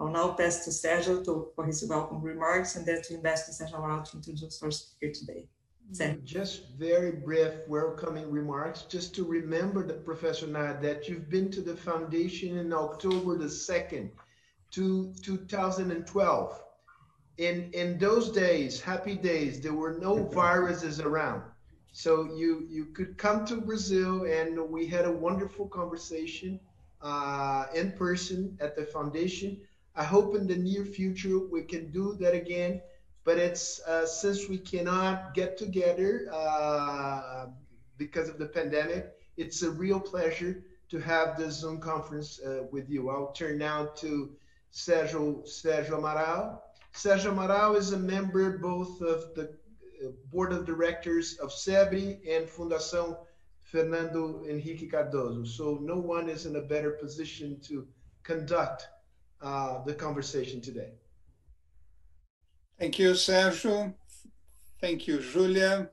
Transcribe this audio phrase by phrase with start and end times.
[0.00, 3.80] I'll now pass to Sergio to, for his welcome remarks and then to Ambassador Sergio
[3.80, 5.46] Amaral to introduce our speaker today.
[5.92, 6.24] Sergio.
[6.24, 8.82] Just very brief welcoming remarks.
[8.82, 13.44] Just to remember that Professor Nye, that you've been to the foundation in October the
[13.44, 14.08] 2nd,
[14.70, 16.62] to 2012.
[17.36, 21.42] In, in those days, happy days, there were no viruses around.
[21.92, 26.58] So you, you could come to Brazil and we had a wonderful conversation
[27.02, 29.60] uh, in person at the foundation.
[30.00, 32.80] I hope in the near future we can do that again.
[33.22, 37.48] But it's uh, since we cannot get together uh,
[37.98, 42.88] because of the pandemic, it's a real pleasure to have this Zoom conference uh, with
[42.88, 43.10] you.
[43.10, 44.30] I'll turn now to
[44.72, 46.60] Sergio, Sergio Amaral.
[46.94, 49.50] Sergio Amaral is a member both of the
[50.02, 53.18] uh, board of directors of CEBRI and Fundação
[53.60, 55.46] Fernando Henrique Cardoso.
[55.46, 57.86] So no one is in a better position to
[58.22, 58.88] conduct
[59.42, 60.92] uh, the conversation today.
[62.78, 63.94] Thank you, Sergio.
[64.80, 65.90] Thank you, Julia.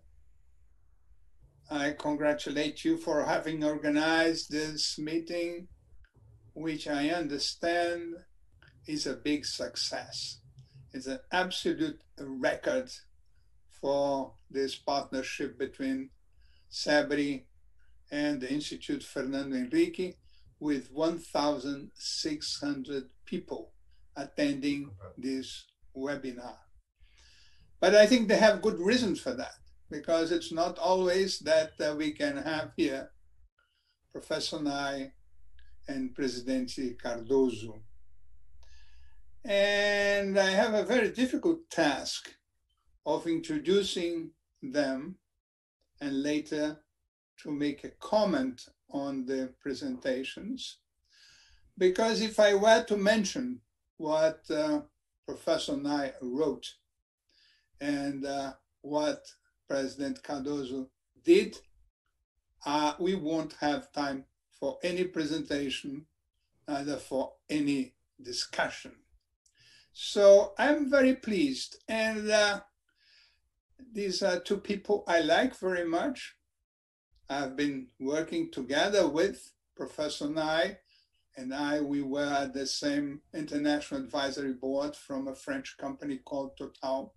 [1.69, 5.67] I congratulate you for having organized this meeting,
[6.53, 8.15] which I understand
[8.87, 10.39] is a big success.
[10.93, 12.89] It's an absolute record
[13.81, 16.09] for this partnership between
[16.71, 17.43] CEBRI
[18.11, 20.15] and the Institute Fernando Henrique
[20.59, 23.71] with 1,600 people
[24.15, 26.57] attending this webinar.
[27.79, 29.53] But I think they have good reasons for that
[29.89, 33.11] because it's not always that uh, we can have here
[34.11, 35.11] Professor Nye
[35.87, 37.81] and Presidente Cardoso.
[39.45, 42.33] And I have a very difficult task
[43.05, 45.15] of introducing them
[46.01, 46.83] and later
[47.43, 50.77] to make a comment on the presentations.
[51.77, 53.61] Because if I were to mention
[53.97, 54.81] what uh,
[55.27, 56.65] Professor Nye wrote
[57.79, 59.25] and uh, what
[59.67, 60.87] President Cardoso
[61.23, 61.57] did,
[62.65, 64.25] uh, we won't have time
[64.59, 66.05] for any presentation,
[66.67, 68.93] neither for any discussion.
[69.93, 71.77] So I'm very pleased.
[71.87, 72.61] And uh,
[73.93, 76.36] these are two people I like very much.
[77.29, 80.77] I've been working together with Professor Nye
[81.35, 86.57] and I, we were at the same international advisory board from a French company called
[86.57, 87.13] Total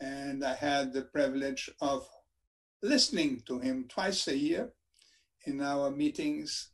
[0.00, 2.08] and I had the privilege of
[2.82, 4.72] listening to him twice a year
[5.46, 6.70] in our meetings,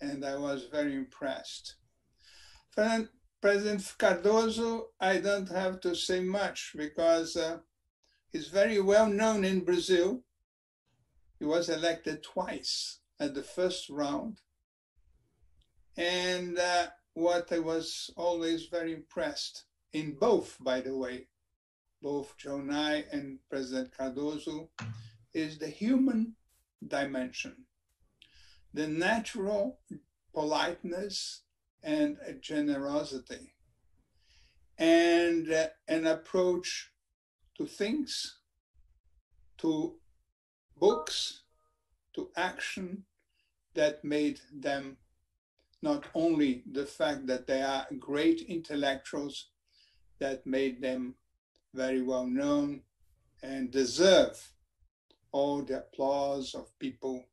[0.00, 1.76] and I was very impressed.
[3.40, 7.58] President Cardoso, I don't have to say much because uh,
[8.30, 10.22] he's very well known in Brazil.
[11.42, 14.38] He was elected twice at the first round.
[15.96, 21.26] And uh, what I was always very impressed in both, by the way,
[22.00, 24.68] both Joe Nye and President Cardoso,
[25.34, 26.36] is the human
[26.86, 27.66] dimension,
[28.72, 29.80] the natural
[30.32, 31.42] politeness
[31.82, 33.52] and generosity,
[34.78, 36.92] and uh, an approach
[37.56, 38.38] to things,
[39.58, 39.96] to
[40.82, 41.42] books,
[42.12, 43.04] to action
[43.74, 44.96] that made them
[45.80, 49.50] not only the fact that they are great intellectuals
[50.18, 51.14] that made them
[51.72, 52.80] very well known
[53.44, 54.36] and deserve
[55.30, 57.24] all the applause of people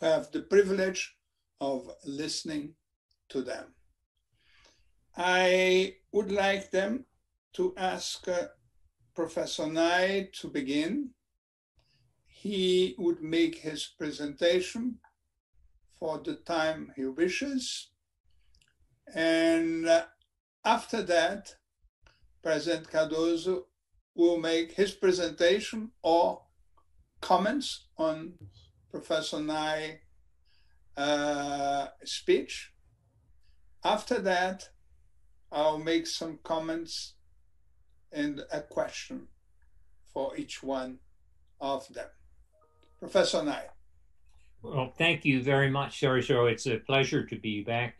[0.00, 1.14] who have the privilege
[1.60, 2.74] of listening
[3.28, 3.66] to them.
[5.16, 7.04] I would like them
[7.54, 8.48] to ask uh,
[9.14, 11.10] Professor Nye to begin.
[12.40, 14.98] He would make his presentation
[15.98, 17.90] for the time he wishes.
[19.12, 20.04] And uh,
[20.64, 21.56] after that,
[22.40, 23.64] President Cardoso
[24.14, 26.42] will make his presentation or
[27.20, 28.34] comments on
[28.88, 29.98] Professor Nye's
[30.96, 32.72] uh, speech.
[33.82, 34.68] After that,
[35.50, 37.14] I'll make some comments
[38.12, 39.26] and a question
[40.12, 41.00] for each one
[41.60, 42.08] of them.
[43.00, 43.66] Professor Nye.
[44.62, 46.50] Well, thank you very much, Sergio.
[46.50, 47.96] It's a pleasure to be back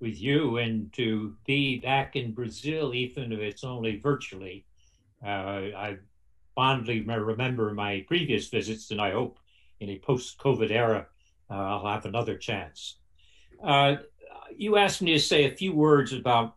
[0.00, 4.66] with you and to be back in Brazil, even if it's only virtually.
[5.24, 5.96] Uh, I
[6.54, 9.38] fondly remember my previous visits, and I hope
[9.80, 11.06] in a post COVID era
[11.50, 12.96] uh, I'll have another chance.
[13.62, 13.96] Uh,
[14.56, 16.56] you asked me to say a few words about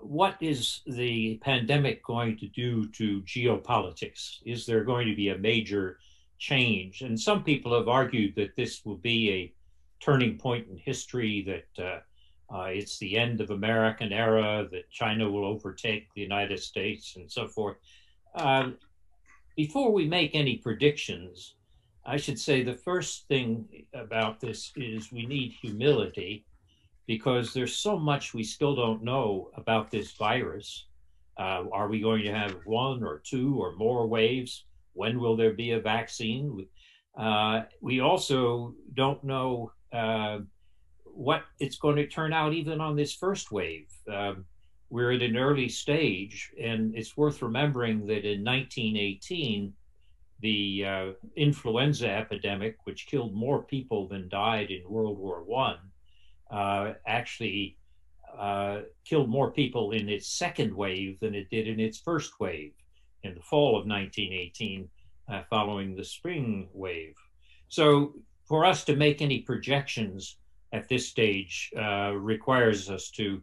[0.00, 4.38] what is the pandemic going to do to geopolitics?
[4.44, 5.98] Is there going to be a major
[6.38, 7.02] change?
[7.02, 9.52] And some people have argued that this will be a
[10.00, 12.00] turning point in history that uh,
[12.54, 17.30] uh, it's the end of American era, that China will overtake the United States, and
[17.30, 17.76] so forth.
[18.34, 18.70] Uh,
[19.56, 21.54] before we make any predictions,
[22.04, 26.44] I should say the first thing about this is we need humility
[27.06, 30.86] because there's so much we still don't know about this virus.
[31.38, 34.64] Uh, are we going to have one or two or more waves?
[34.94, 36.66] When will there be a vaccine?
[37.16, 40.38] Uh, we also don't know uh,
[41.04, 43.88] what it's going to turn out even on this first wave.
[44.12, 44.46] Um,
[44.90, 49.72] we're at an early stage, and it's worth remembering that in 1918,
[50.40, 51.06] the uh,
[51.36, 55.78] influenza epidemic, which killed more people than died in World War One,
[56.50, 57.76] uh, actually
[58.38, 62.72] uh, killed more people in its second wave than it did in its first wave
[63.24, 64.88] in the fall of 1918,
[65.28, 67.14] uh, following the spring wave.
[67.68, 68.14] So,
[68.46, 70.36] for us to make any projections
[70.72, 73.42] at this stage uh, requires us to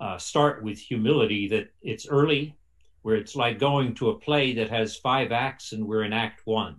[0.00, 2.56] uh, start with humility that it's early,
[3.02, 6.42] where it's like going to a play that has five acts and we're in act
[6.44, 6.76] one.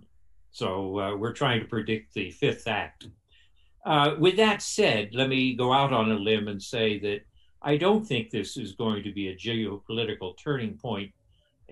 [0.50, 3.08] So uh, we're trying to predict the fifth act.
[3.84, 7.20] Uh, with that said, let me go out on a limb and say that
[7.62, 11.12] I don't think this is going to be a geopolitical turning point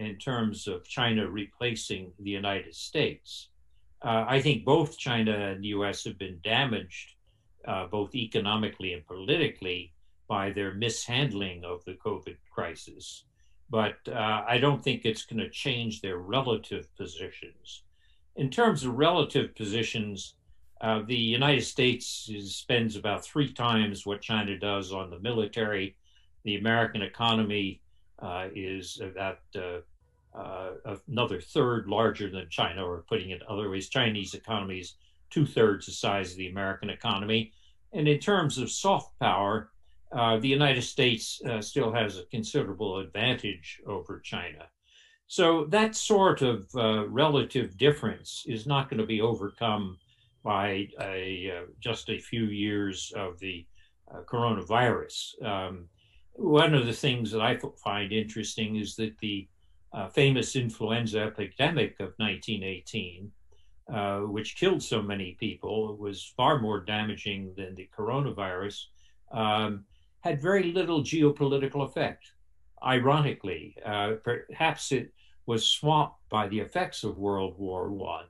[0.00, 3.49] in terms of China replacing the United States.
[4.02, 7.17] Uh, I think both China and the US have been damaged,
[7.69, 9.93] uh, both economically and politically,
[10.26, 13.25] by their mishandling of the COVID crisis.
[13.69, 17.82] But uh, I don't think it's going to change their relative positions.
[18.37, 20.35] In terms of relative positions,
[20.81, 25.94] uh, the United States is, spends about three times what China does on the military.
[26.44, 27.82] The American economy
[28.55, 29.81] is about uh,
[30.38, 34.94] uh, another third larger than China, or putting it other ways, Chinese economy is
[35.31, 37.52] two thirds the size of the American economy.
[37.93, 39.70] And in terms of soft power,
[40.12, 44.66] uh, the United States uh, still has a considerable advantage over China.
[45.26, 49.99] So that sort of relative difference is not going to be overcome
[50.43, 53.66] by a, uh, just a few years of the
[54.12, 55.44] uh, coronavirus.
[55.44, 55.88] Um,
[56.40, 59.46] one of the things that I find interesting is that the
[59.92, 63.31] uh, famous influenza epidemic of 1918,
[63.92, 68.84] uh, which killed so many people, was far more damaging than the coronavirus,
[69.32, 69.84] um,
[70.20, 72.32] had very little geopolitical effect.
[72.82, 75.12] Ironically, uh, perhaps it
[75.44, 78.25] was swamped by the effects of World War One.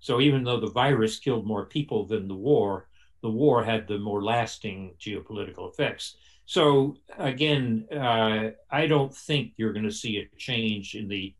[0.00, 2.88] So even though the virus killed more people than the war,
[3.22, 6.16] the war had the more lasting geopolitical effects.
[6.46, 11.34] So again, uh, I don't think you're going to see a change in the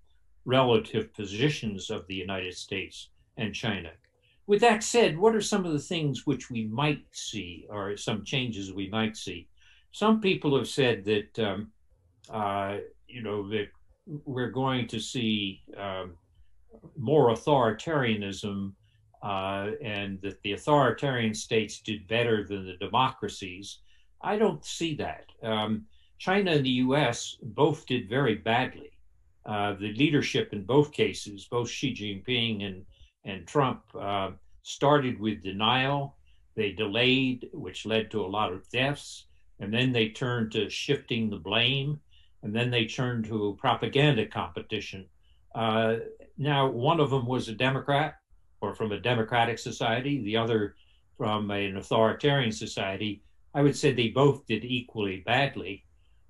[0.45, 3.91] relative positions of the United States and China.
[4.49, 8.25] With that said, what are some of the things which we might see, or some
[8.25, 9.49] changes we might see?
[9.93, 11.73] Some people have said that, um,
[12.31, 13.69] uh, you know, that
[14.25, 16.15] we're going to see um,
[16.97, 18.73] more authoritarianism
[19.23, 23.79] uh, and that the authoritarian states did better than the democracies.
[24.23, 25.27] I don't see that.
[25.43, 25.87] Um,
[26.19, 28.91] China and the US both did very badly.
[29.45, 32.85] Uh, the leadership in both cases, both Xi Jinping and,
[33.25, 34.31] and Trump, uh,
[34.63, 36.17] started with denial.
[36.57, 39.27] They delayed, which led to a lot of deaths.
[39.61, 42.01] And then they turned to shifting the blame.
[42.43, 45.07] And then they turned to propaganda competition.
[45.55, 45.97] Uh,
[46.37, 48.17] now, one of them was a Democrat
[48.61, 50.75] or from a democratic society, the other
[51.17, 53.23] from an authoritarian society.
[53.57, 55.83] I would say they both did equally badly.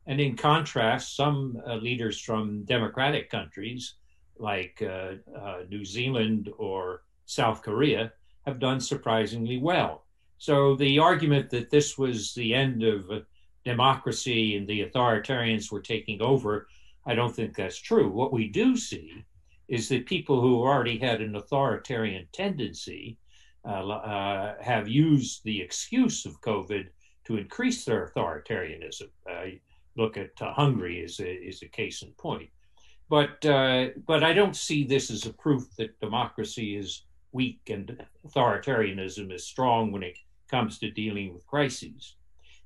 [0.07, 3.95] And in contrast, some uh, leaders from democratic countries
[4.39, 8.13] like uh, uh, New Zealand or South Korea
[8.47, 10.05] have done surprisingly well.
[10.39, 13.21] So the argument that this was the end of uh,
[13.65, 16.69] democracy and the authoritarians were taking over,
[17.07, 18.09] I don't think that's true.
[18.09, 19.25] What we do see
[19.67, 23.19] is that people who already had an authoritarian tendency
[23.65, 26.87] uh, uh, have used the excuse of COVID
[27.27, 29.09] to increase their authoritarianism.
[29.31, 29.57] Uh,
[29.97, 32.51] look at uh, Hungary is a, is a case in point.
[33.09, 37.03] But, uh, but I don't see this as a proof that democracy is
[37.33, 40.19] weak and authoritarianism is strong when it
[40.51, 42.17] comes to dealing with crises.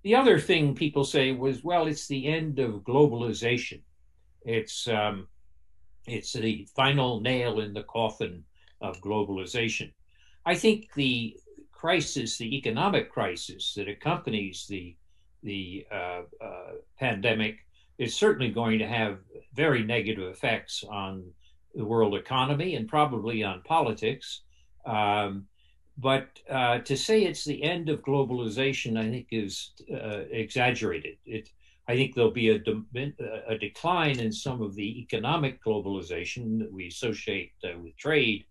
[0.02, 3.80] The other thing people say was, well, it's the end of globalization.
[4.44, 5.28] It's um,
[6.06, 8.44] it's the final nail in the coffin
[8.80, 9.92] of globalization.
[10.46, 11.36] I think the
[11.80, 14.94] crisis, the economic crisis that accompanies the
[15.42, 17.56] the uh, uh, pandemic,
[17.96, 19.18] is certainly going to have
[19.54, 21.24] very negative effects on
[21.74, 24.42] the world economy and probably on politics.
[24.84, 25.46] Um,
[25.96, 31.16] but uh, to say it's the end of globalization, I think, is uh, exaggerated.
[31.24, 31.48] It,
[31.88, 33.14] I think there'll be a, de-
[33.48, 38.44] a, decline in some of the economic globalization that we associate uh, with trade.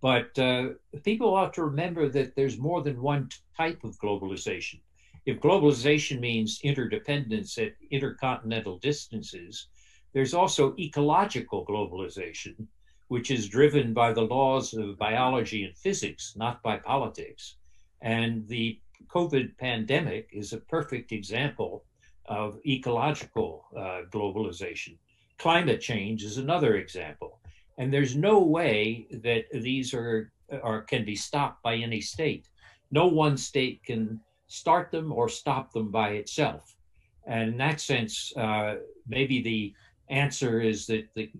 [0.00, 0.70] But uh,
[1.02, 4.80] people ought to remember that there's more than one type of globalization.
[5.26, 9.66] If globalization means interdependence at intercontinental distances,
[10.12, 12.66] there's also ecological globalization,
[13.08, 17.56] which is driven by the laws of biology and physics, not by politics.
[18.00, 21.84] And the COVID pandemic is a perfect example
[22.26, 24.96] of ecological uh, globalization.
[25.38, 27.39] Climate change is another example.
[27.80, 30.30] And there's no way that these are,
[30.62, 32.46] are can be stopped by any state.
[32.90, 36.76] No one state can start them or stop them by itself.
[37.26, 38.74] And in that sense, uh,
[39.08, 39.74] maybe the
[40.10, 41.30] answer is that the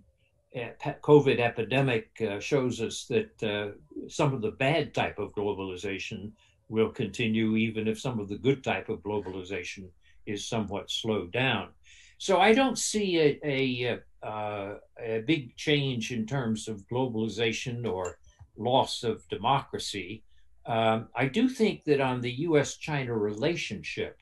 [1.03, 3.73] COVID epidemic uh, shows us that uh,
[4.09, 6.33] some of the bad type of globalization
[6.71, 9.91] will continue, even if some of the good type of globalization
[10.25, 11.69] is somewhat slowed down.
[12.17, 18.19] So I don't see a, a, uh, a big change in terms of globalization or
[18.57, 20.23] loss of democracy.
[20.67, 24.19] Um, I do think that on the US China relationship,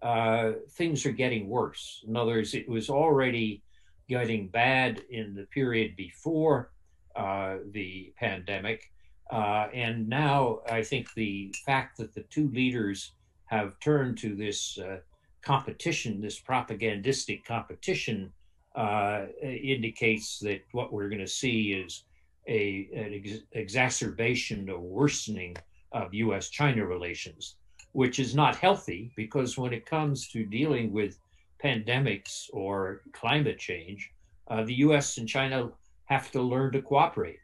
[0.00, 2.04] uh, things are getting worse.
[2.06, 3.62] In other words, it was already
[4.08, 6.70] getting bad in the period before
[7.16, 8.90] uh, the pandemic.
[9.30, 13.12] Uh, and now I think the fact that the two leaders
[13.46, 14.98] have turned to this uh,
[15.42, 18.32] competition, this propagandistic competition,
[18.74, 22.04] uh, indicates that what we're going to see is
[22.48, 25.56] a, an ex- exacerbation or worsening
[25.92, 27.56] of US China relations,
[27.92, 31.18] which is not healthy because when it comes to dealing with
[31.62, 34.10] pandemics or climate change,
[34.48, 35.70] uh, the US and China
[36.06, 37.38] have to learn to cooperate.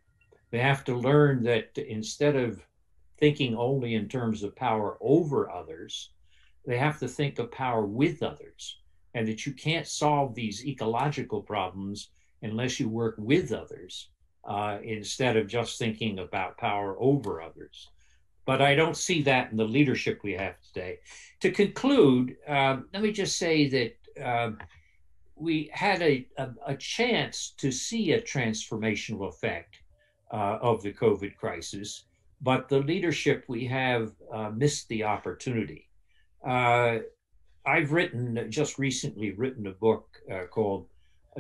[0.51, 2.63] They have to learn that instead of
[3.19, 6.11] thinking only in terms of power over others,
[6.67, 8.79] they have to think of power with others,
[9.15, 12.11] and that you can't solve these ecological problems
[12.43, 14.09] unless you work with others
[14.45, 17.88] uh, instead of just thinking about power over others.
[18.45, 21.00] But I don't see that in the leadership we have today.
[21.41, 24.59] To conclude, um, let me just say that um,
[25.37, 29.81] we had a, a, a, chance to see a transformational effect
[30.33, 32.05] uh, of the COVID crisis,
[32.41, 35.88] but the leadership we have uh, missed the opportunity.
[37.69, 40.87] Uh, I've written, just recently written a book uh, called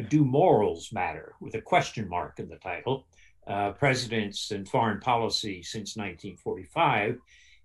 [0.08, 3.06] Do Morals Matter, with a question mark in the title,
[3.46, 7.18] uh, Presidents and Foreign Policy since 1945.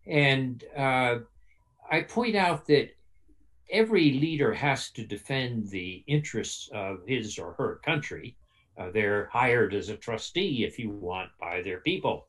[0.07, 1.19] And uh,
[1.91, 2.89] I point out that
[3.69, 8.35] every leader has to defend the interests of his or her country.
[8.77, 12.27] Uh, they're hired as a trustee, if you want, by their people.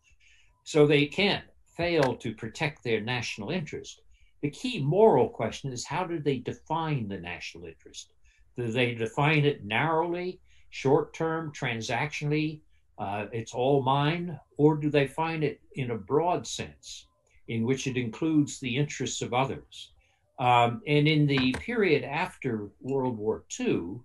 [0.64, 1.45] So they can't
[1.76, 4.00] fail to protect their national interest.
[4.45, 8.13] The key moral question is how do they define the national interest?
[8.59, 12.61] Do they define it narrowly, short term, transactionally,
[12.99, 14.39] uh, it's all mine?
[14.59, 17.07] Or do they find it in a broad sense
[17.49, 19.93] in which it includes the interests of others?
[20.39, 24.01] Um, and in the period after World War II,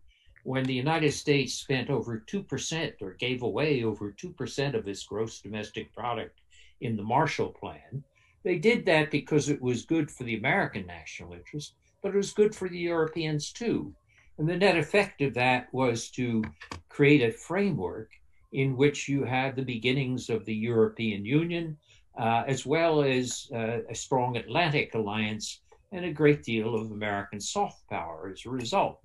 [0.46, 5.42] when the United States spent over 2% or gave away over 2% of its gross
[5.42, 6.40] domestic product
[6.80, 8.06] in the Marshall Plan,
[8.44, 12.34] they did that because it was good for the American national interest, but it was
[12.34, 13.94] good for the Europeans too.
[14.38, 16.44] And the net effect of that was to
[16.88, 18.10] create a framework
[18.54, 21.78] in which you had the beginnings of the European Union,
[22.18, 25.60] uh, as well as uh, a strong Atlantic alliance
[25.92, 29.02] and a great deal of American soft power as a result.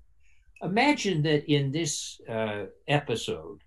[0.63, 3.61] Imagine that in this uh, episode,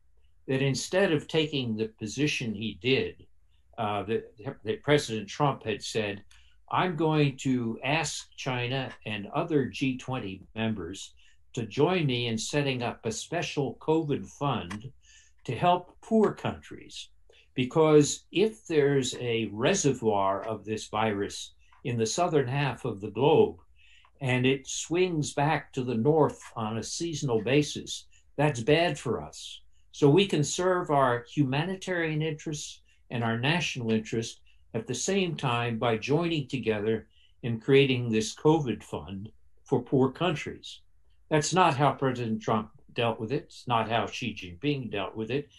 [0.48, 3.27] that instead of taking the position he did,
[3.78, 6.24] uh, that, that President Trump had said,
[6.70, 11.14] I'm going to ask China and other G20 members
[11.54, 14.92] to join me in setting up a special COVID fund
[15.46, 17.10] to help poor countries.
[17.56, 21.54] Because if there's a reservoir of this virus
[21.84, 23.58] in the southern half of the globe
[24.20, 28.06] and it swings back to the north on a seasonal basis,
[28.36, 29.62] that's bad for us.
[29.94, 34.42] So we can serve our humanitarian interests and our national interest
[34.74, 37.08] at the same time by joining together
[37.44, 39.30] in creating this COVID fund
[39.64, 40.82] for poor countries.
[41.30, 43.44] That's not how President Trump dealt with it.
[43.44, 45.50] It's not how Xi Jinping dealt with it.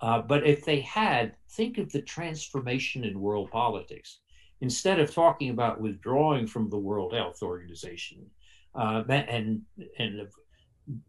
[0.00, 4.18] Uh, but if they had, think of the transformation in world politics
[4.60, 8.24] instead of talking about withdrawing from the World Health Organization
[8.74, 9.62] uh, and
[9.98, 10.28] and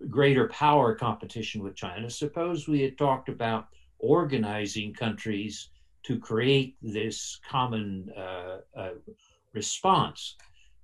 [0.09, 3.67] greater power competition with China, suppose we had talked about
[3.99, 5.69] organizing countries
[6.05, 8.89] to create this common uh, uh,
[9.53, 10.35] response.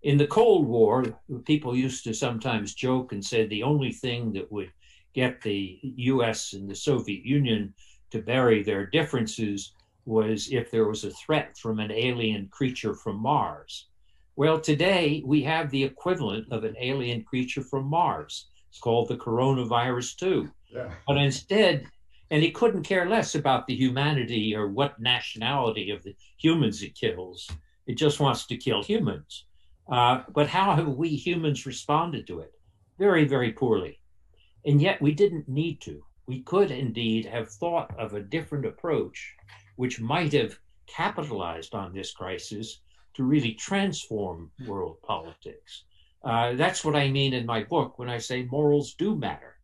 [0.04, 1.06] In the Cold War,
[1.46, 4.72] people used to sometimes joke and say the only thing that would
[5.14, 7.74] get the US and the Soviet Union
[8.10, 9.74] to bury their differences
[10.06, 13.88] was if there was a threat from an alien creature from Mars.
[14.36, 18.48] Well, today we have the equivalent of an alien creature from Mars.
[18.70, 20.50] It's called the coronavirus 2.
[20.74, 20.90] Yeah.
[21.06, 21.86] But instead,
[22.32, 26.96] and he couldn't care less about the humanity or what nationality of the humans it
[26.96, 27.52] kills.
[27.86, 29.46] It just wants to kill humans.
[29.92, 32.54] Uh, but how have we humans responded to it?
[32.98, 34.00] Very, very poorly.
[34.66, 36.04] And yet we didn't need to.
[36.26, 39.36] We could indeed have thought of a different approach,
[39.76, 40.58] which might have
[40.88, 42.80] capitalized on this crisis
[43.16, 45.84] to really transform world politics.
[46.24, 49.58] Uh, that's what I mean in my book when I say morals do matter.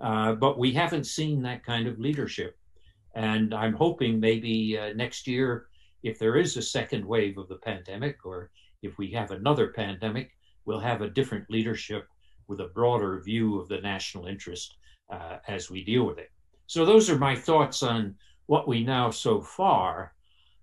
[0.00, 2.56] Uh, but we haven't seen that kind of leadership.
[3.14, 5.66] And I'm hoping maybe uh, next year,
[6.02, 8.50] if there is a second wave of the pandemic, or
[8.82, 10.30] if we have another pandemic,
[10.64, 12.06] we'll have a different leadership
[12.48, 14.76] with a broader view of the national interest
[15.10, 16.30] uh, as we deal with it.
[16.66, 18.14] So, those are my thoughts on
[18.46, 20.14] what we now so far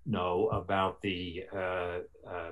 [0.05, 2.51] know about the uh, uh,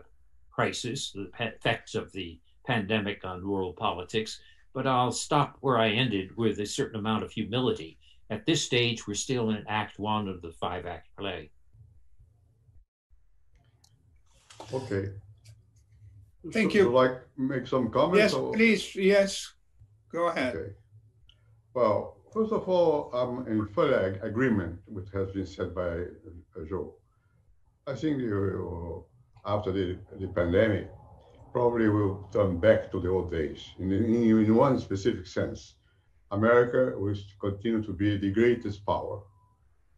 [0.51, 4.39] crisis, the effects of the pandemic on world politics.
[4.75, 7.97] But I'll stop where I ended with a certain amount of humility.
[8.29, 11.49] At this stage, we're still in Act One of the five act play.
[14.73, 15.11] Okay.
[16.51, 16.83] Thank so, you.
[16.85, 18.17] Would you like make some comments?
[18.17, 18.51] Yes, or?
[18.51, 18.95] please.
[18.95, 19.53] Yes,
[20.11, 20.55] go ahead.
[20.55, 20.73] Okay.
[21.73, 25.87] Well, first of all, I'm in full ag- agreement with what has been said by
[25.87, 26.95] uh, Joe.
[27.87, 29.05] I think you,
[29.45, 30.89] after the, the pandemic,
[31.55, 34.13] probably will turn back to the old days in, in,
[34.45, 35.75] in one specific sense.
[36.31, 39.21] America will continue to be the greatest power,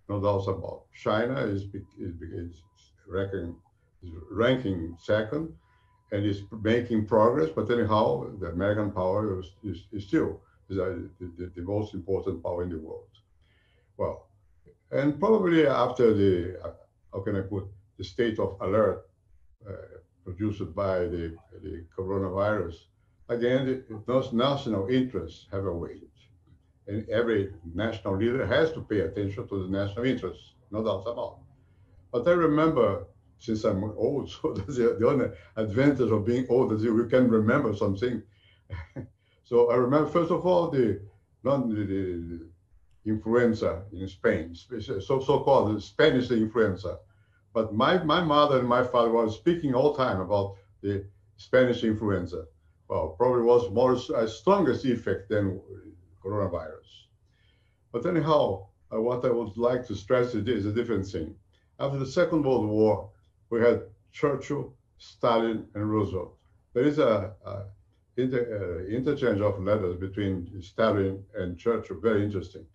[0.08, 0.84] no doubt about.
[0.94, 2.62] China is, is, is,
[3.08, 3.56] ranking,
[4.04, 5.52] is ranking second
[6.12, 8.06] and is making progress, but anyhow,
[8.40, 12.78] the American power is, is, is still the, the, the, most important power in the
[12.78, 13.14] world.
[13.98, 14.28] Well,
[14.92, 16.60] and probably after the,
[17.12, 17.66] how can I put,
[17.98, 19.10] the state of alert
[19.68, 19.97] uh,
[20.28, 21.26] produced by the,
[21.64, 22.76] the coronavirus,
[23.30, 26.16] again, those national interests have a weight.
[26.88, 31.40] And every national leader has to pay attention to the national interests, no doubt about.
[32.12, 33.06] But I remember,
[33.40, 37.74] since I'm old, so the, the only advantage of being old is you can remember
[37.74, 38.22] something.
[39.46, 41.00] so I remember, first of all, the,
[41.44, 42.40] not the, the
[43.06, 47.00] influenza in Spain, so, so-called the Spanish influenza
[47.58, 51.04] but my, my mother and my father were speaking all the time about the
[51.38, 52.46] Spanish influenza.
[52.88, 55.60] Well, probably was more a strongest effect than
[56.24, 56.90] coronavirus.
[57.92, 61.34] But anyhow, uh, what I would like to stress is a different thing.
[61.80, 63.10] After the Second World War,
[63.50, 66.38] we had Churchill, Stalin, and Roosevelt.
[66.76, 67.64] There is a, a
[68.18, 72.68] inter, uh, interchange of letters between Stalin and Churchill, very interesting.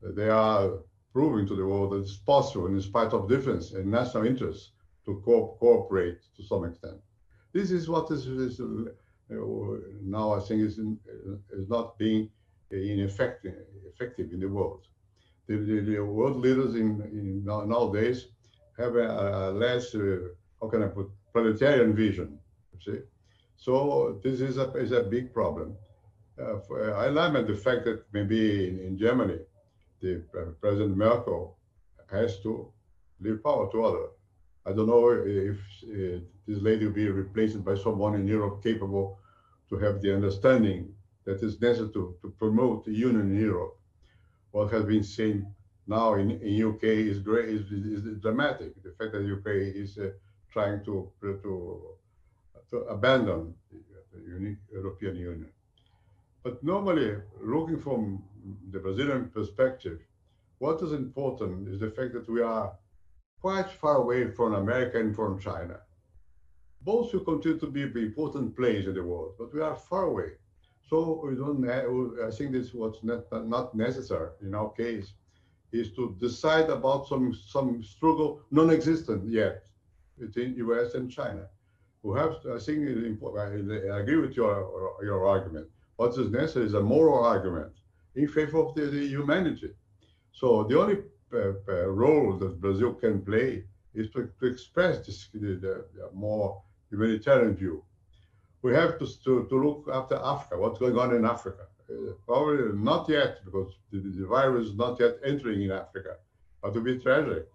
[0.00, 0.78] They are
[1.12, 4.72] proving to the world that it's possible, in spite of difference in national interests,
[5.04, 6.98] to co- cooperate to some extent.
[7.52, 8.64] This is what is, is uh,
[10.02, 10.98] now I think is, in,
[11.52, 12.30] is not being
[12.70, 13.54] ineffective
[13.92, 14.86] effective in the world.
[15.48, 18.26] The, the, the world leaders in, in nowadays
[18.78, 20.28] have a, a less, uh,
[20.60, 22.38] how can I put, planetarian vision.
[22.84, 23.00] See,
[23.56, 25.74] so this is a is a big problem.
[26.40, 29.38] Uh, for, I lament the fact that maybe in, in Germany
[30.00, 30.22] the
[30.60, 31.56] President Merkel
[32.10, 32.72] has to
[33.20, 34.06] leave power to other.
[34.66, 39.18] I don't know if uh, this lady will be replaced by someone in Europe capable
[39.68, 40.92] to have the understanding
[41.24, 43.76] that is necessary to, to promote the union in Europe.
[44.50, 45.46] What has been seen
[45.86, 48.82] now in, in UK is great, is, is, dramatic.
[48.82, 50.10] The fact that UK is uh,
[50.52, 51.80] trying to, to,
[52.70, 53.54] to abandon
[54.12, 55.50] the European Union.
[56.42, 58.22] But normally, looking from
[58.70, 60.00] the Brazilian perspective,
[60.58, 62.72] what is important is the fact that we are
[63.40, 65.80] quite far away from America and from China.
[66.82, 70.32] Both will continue to be important players in the world, but we are far away.
[70.88, 71.68] So we don't.
[71.68, 75.12] I think this is what's not, not necessary in our case,
[75.72, 79.66] is to decide about some some struggle non-existent yet
[80.18, 80.94] between U.S.
[80.94, 81.46] and China.
[82.16, 82.36] Have.
[82.50, 82.78] I think
[83.38, 85.68] I agree with your your argument
[86.00, 87.72] what is necessary is a moral argument
[88.14, 89.70] in favor of the, the humanity.
[90.32, 90.98] So the only
[91.32, 96.62] uh, uh, role that Brazil can play is to, to express this, the, the, more
[96.90, 97.84] humanitarian view.
[98.62, 101.66] We have to, to, to, look after Africa, what's going on in Africa.
[101.88, 106.16] Uh, probably not yet, because the, the, virus is not yet entering in Africa,
[106.62, 107.46] but to be tragic.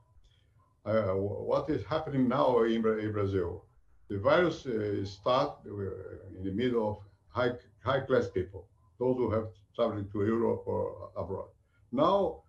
[0.86, 3.66] uh, what is happening now in, in Brazil?
[4.10, 6.98] The virus uh, start in the middle of
[7.30, 8.68] high, high class people,
[9.00, 11.50] those who have traveling to Europe or abroad.
[11.92, 12.44] Now,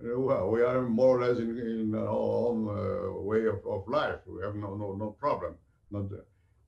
[0.00, 4.20] well, we are more or less in, in our own uh, way of, of life.
[4.26, 5.54] We have no, no, no problem.
[5.90, 6.06] Not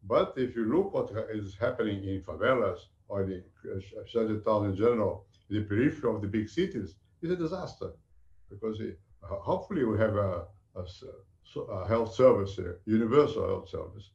[0.07, 3.42] but if you look what is happening in favelas or the
[4.07, 7.90] shanty town in general, the periphery of the big cities, is a disaster
[8.50, 10.44] because it, uh, hopefully we have a,
[10.77, 10.85] a,
[11.70, 14.11] a health service, a universal health service,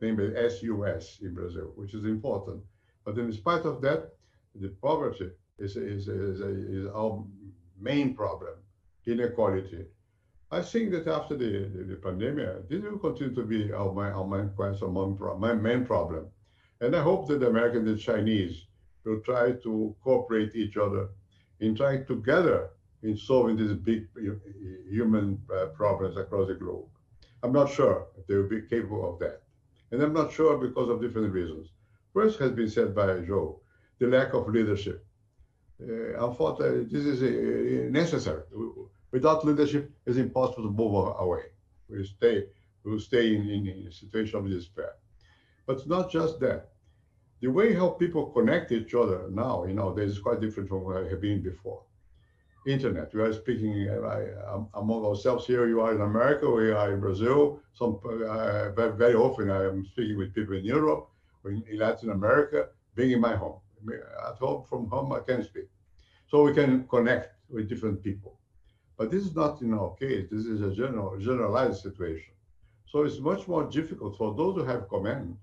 [0.00, 2.62] named SUS in Brazil, which is important.
[3.04, 4.14] But in spite of that,
[4.54, 7.24] the poverty is, is, is, is our
[7.80, 8.54] main problem,
[9.06, 9.84] inequality.
[10.50, 14.26] I think that after the, the, the pandemic, this will continue to be our, our
[14.26, 16.26] main question, our main problem.
[16.80, 18.66] And I hope that the Americans and Chinese
[19.04, 21.08] will try to cooperate each other
[21.60, 22.70] in trying together
[23.02, 24.08] in solving these big
[24.88, 26.86] human uh, problems across the globe.
[27.42, 29.42] I'm not sure if they will be capable of that.
[29.92, 31.68] And I'm not sure because of different reasons.
[32.14, 33.60] First has been said by Joe,
[33.98, 35.04] the lack of leadership.
[35.82, 38.42] Uh, unfortunately, this is uh, necessary.
[39.10, 41.42] Without leadership, it's impossible to move away.
[41.88, 42.44] We stay,
[42.84, 44.92] we stay in, in, a situation of despair.
[45.66, 46.68] But it's not just that.
[47.40, 50.96] The way how people connect each other now, you know, is quite different from what
[50.96, 51.82] I have been before.
[52.66, 53.12] Internet.
[53.12, 55.68] We are speaking uh, among ourselves here.
[55.68, 56.48] You are in America.
[56.48, 57.60] We are in Brazil.
[57.74, 61.10] Some uh, very, very often I am speaking with people in Europe,
[61.44, 63.58] in, in Latin America, being in my home
[64.28, 65.68] at home from home I can speak.
[66.28, 68.38] So we can connect with different people.
[68.96, 70.28] But this is not in our case.
[70.30, 72.32] This is a general, generalized situation.
[72.86, 75.36] So it's much more difficult for those who have command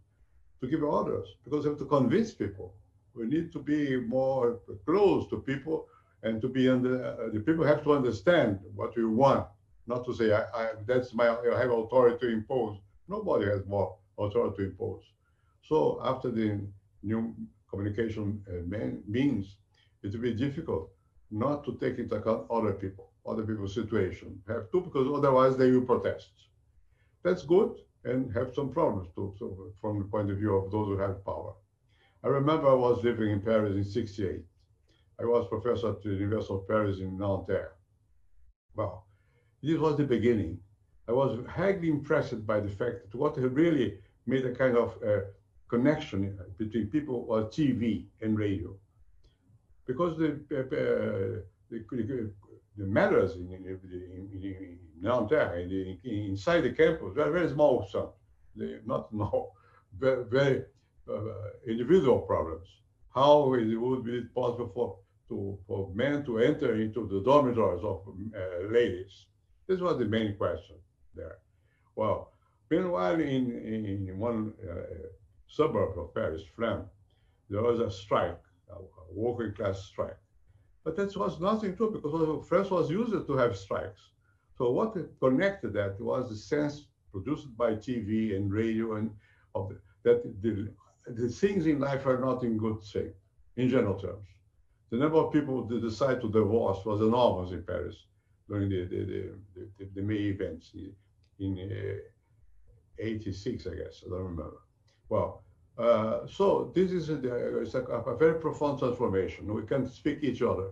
[0.61, 2.73] to give orders because we have to convince people.
[3.13, 5.87] We need to be more close to people
[6.23, 7.03] and to be under.
[7.03, 9.47] Uh, the people have to understand what we want,
[9.87, 12.77] not to say I, I, that's my I have authority to impose.
[13.09, 15.03] Nobody has more authority to impose.
[15.67, 16.61] So after the
[17.03, 17.35] new
[17.71, 19.57] communication uh, means,
[20.03, 20.91] it will be difficult
[21.31, 24.41] not to take into account other people, other people's situation.
[24.47, 26.31] Have to, because otherwise they will protest.
[27.23, 27.71] That's good
[28.03, 31.23] and have some problems too, so from the point of view of those who have
[31.23, 31.53] power.
[32.23, 34.43] I remember I was living in Paris in 68.
[35.19, 37.73] I was professor at the University of Paris in Nanterre.
[38.75, 39.05] Well,
[39.61, 40.59] this was the beginning.
[41.07, 45.21] I was highly impressed by the fact that what really made a kind of uh,
[45.71, 48.69] connection between people was TV and radio.
[49.87, 52.31] Because the, uh, the,
[52.77, 58.09] the matters in, in, in, in Nanterre, in, inside the campus, were very small some,
[58.85, 59.51] not no,
[59.99, 60.57] very, very
[61.09, 62.67] uh, individual problems.
[63.15, 64.97] How it would be possible for
[65.29, 69.13] to, for men to enter into the dormitories of uh, ladies?
[69.67, 70.75] This was the main question
[71.15, 71.37] there.
[71.95, 72.31] Well,
[72.69, 73.45] meanwhile, in,
[74.09, 75.07] in one uh,
[75.51, 76.89] suburb of Paris, Flins,
[77.49, 78.77] there was a strike, a
[79.13, 80.17] working class strike.
[80.83, 84.01] But that was nothing true because France was used to have strikes.
[84.57, 89.11] So what connected that was the sense produced by TV and radio and
[89.53, 90.71] of that the,
[91.07, 93.15] the things in life are not in good shape,
[93.57, 94.27] in general terms.
[94.89, 97.95] The number of people that decide to divorce was enormous in Paris
[98.47, 99.33] during the, the,
[99.77, 100.71] the, the, May events
[101.39, 104.57] in uh, 86, I guess, I don't remember.
[105.11, 105.43] Well,
[105.77, 109.53] uh, so this is a, a, a, very profound transformation.
[109.53, 110.69] We can speak each other,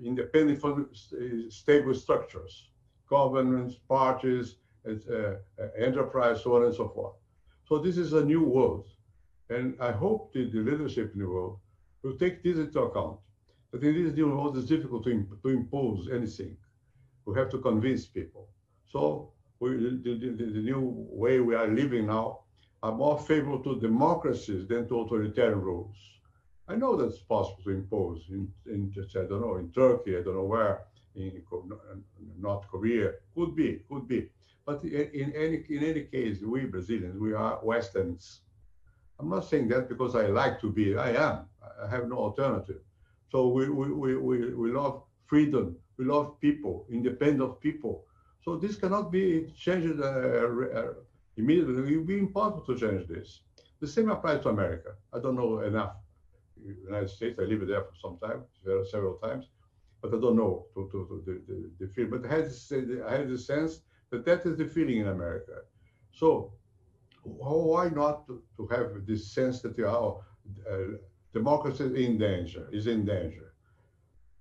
[0.00, 0.88] independent from
[1.48, 2.68] stable structures,
[3.10, 4.54] governments, parties,
[4.86, 5.34] uh,
[5.76, 7.14] enterprise, so on and so forth.
[7.68, 8.86] So this is a new world.
[9.50, 11.58] And I hope the, the leadership in the world
[12.04, 13.18] will take this into account.
[13.72, 16.56] That in this new world, it's difficult to, imp to impose anything.
[17.24, 18.48] We have to convince people.
[18.92, 22.45] So we, the, the, the, new way we are living now
[22.86, 25.96] are more favorable to democracies than to authoritarian rules.
[26.68, 30.22] I know that's possible to impose in, in just, I don't know, in Turkey, I
[30.22, 30.82] don't know where,
[31.16, 31.42] in
[32.38, 34.30] North Korea, could be, could be.
[34.64, 38.40] But in any, in any case, we Brazilians, we are Westerns.
[39.18, 41.36] I'm not saying that because I like to be, I am,
[41.84, 42.82] I have no alternative.
[43.32, 48.04] So we, we, we, we love freedom, we love people, independent people.
[48.44, 50.92] So this cannot be changed uh,
[51.36, 53.40] immediately it will be impossible to change this.
[53.80, 54.90] The same applies to America.
[55.12, 55.96] I don't know enough.
[56.64, 58.42] United States, I lived there for some time,
[58.90, 59.46] several times,
[60.00, 62.10] but I don't know to, to, to the, the, the feeling.
[62.10, 62.50] But I had,
[63.06, 65.58] I had the sense that that is the feeling in America.
[66.12, 66.52] So
[67.22, 70.24] why not to, to have this sense that our
[70.70, 70.76] uh,
[71.32, 73.52] democracy is in danger, is in danger?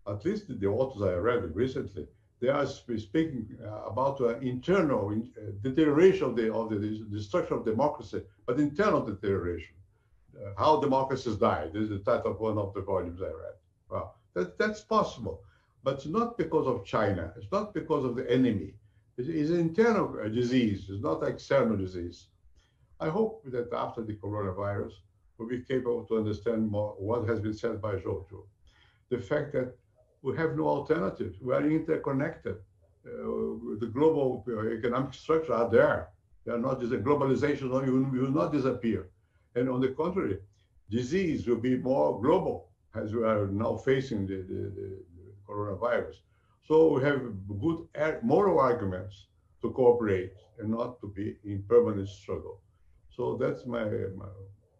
[0.08, 2.08] At least the authors I read recently,
[2.41, 7.65] they are speaking uh, about uh, internal uh, deterioration of the, of the destruction of
[7.65, 9.74] democracy, but internal deterioration.
[10.38, 11.69] Uh, how democracies die.
[11.74, 13.56] This is the title of one of the volumes I read.
[13.89, 15.41] Well, that, that's possible,
[15.84, 17.34] but it's not because of China.
[17.38, 18.74] It's not because of the enemy.
[19.17, 20.88] It's an internal disease.
[20.89, 22.26] It's not external disease.
[23.00, 24.91] I hope that after the coronavirus,
[25.38, 28.43] we'll be capable to understand more what has been said by Jojo.
[29.10, 29.78] The fact that
[30.25, 31.38] we have no alternatives.
[31.39, 32.55] We are interconnected.
[33.05, 36.09] Uh, the global uh, economic structure are there.
[36.43, 39.09] They are not a globalization will, not disappear.
[39.55, 40.39] And on the contrary,
[40.89, 44.88] disease will be more global as we are now facing the, the, the
[45.47, 46.15] coronavirus.
[46.67, 47.21] So we have
[47.61, 47.79] good
[48.23, 49.27] moral arguments
[49.61, 52.61] to cooperate and not to be in permanent struggle.
[53.15, 53.83] So that's my,
[54.21, 54.25] my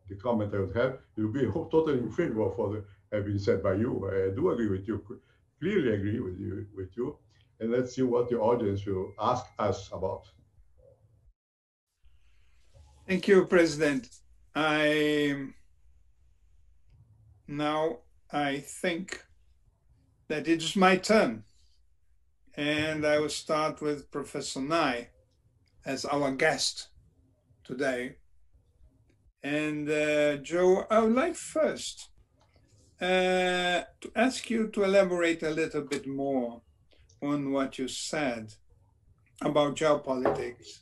[0.10, 0.93] the comment I would have.
[1.17, 3.91] It will be totally in favor for the have been said by you.
[4.10, 5.03] I do agree with you,
[5.60, 7.18] clearly agree with you with you.
[7.60, 10.24] And let's see what the audience will ask us about.
[13.08, 14.10] Thank you, President.
[14.54, 15.50] I
[17.48, 18.00] now
[18.32, 19.24] I think
[20.28, 21.44] that it is my turn.
[22.58, 25.10] And I will start with Professor Nye
[25.86, 26.88] as our guest
[27.63, 28.15] today.
[29.44, 32.10] And uh, Joe, I would like first
[33.01, 36.62] uh, to ask you to elaborate a little bit more
[37.21, 38.53] on what you said
[39.41, 40.79] about geopolitics.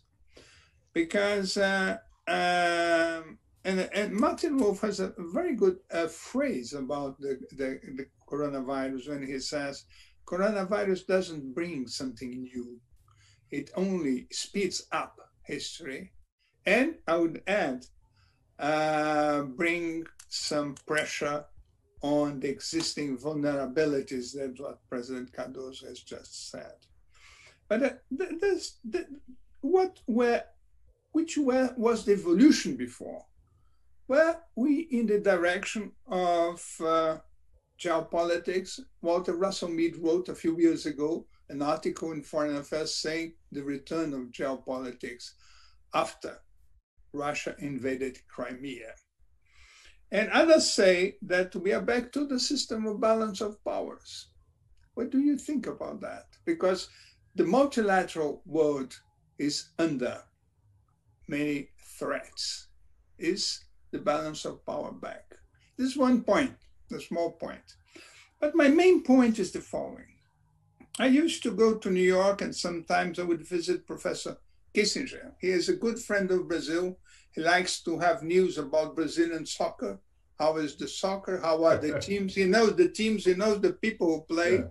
[0.93, 1.97] Because uh,
[2.27, 8.05] um, and, and Martin Wolf has a very good uh, phrase about the, the, the
[8.29, 9.85] coronavirus when he says,
[10.25, 12.79] coronavirus doesn't bring something new.
[13.51, 16.11] It only speeds up history.
[16.65, 17.85] And I would add,
[18.59, 21.45] uh, bring some pressure
[22.03, 24.33] on the existing vulnerabilities.
[24.35, 26.75] That's what President Cardoso has just said.
[27.67, 28.77] But uh, this,
[29.61, 30.43] what were,
[31.13, 33.25] which were, was the evolution before?
[34.07, 37.17] Well, we in the direction of uh,
[37.79, 38.79] geopolitics.
[39.01, 43.63] Walter Russell Mead wrote a few years ago an article in Foreign Affairs saying the
[43.63, 45.31] return of geopolitics
[45.93, 46.37] after
[47.13, 48.93] Russia invaded Crimea.
[50.13, 54.27] And others say that we are back to the system of balance of powers.
[54.93, 56.27] What do you think about that?
[56.45, 56.87] Because
[57.33, 58.95] the multilateral world
[59.39, 60.21] is under
[61.27, 62.67] many threats.
[63.17, 65.33] Is the balance of power back.
[65.77, 66.55] This is one point,
[66.91, 67.77] a small point.
[68.39, 70.13] But my main point is the following.
[70.99, 74.37] I used to go to New York and sometimes I would visit Professor
[74.73, 75.33] Kissinger.
[75.39, 76.97] He is a good friend of Brazil.
[77.31, 79.99] He likes to have news about Brazilian soccer.
[80.39, 81.39] How is the soccer?
[81.39, 82.35] How are the teams?
[82.35, 84.55] He knows the teams, he knows the people who play.
[84.55, 84.65] Yeah.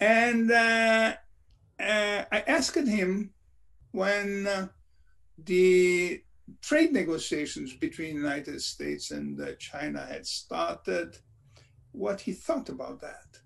[0.00, 1.14] And uh,
[1.80, 3.30] uh, I asked him
[3.92, 4.68] when uh,
[5.44, 6.22] the
[6.62, 11.16] trade negotiations between the United States and uh, China had started,
[11.92, 13.38] what he thought about that.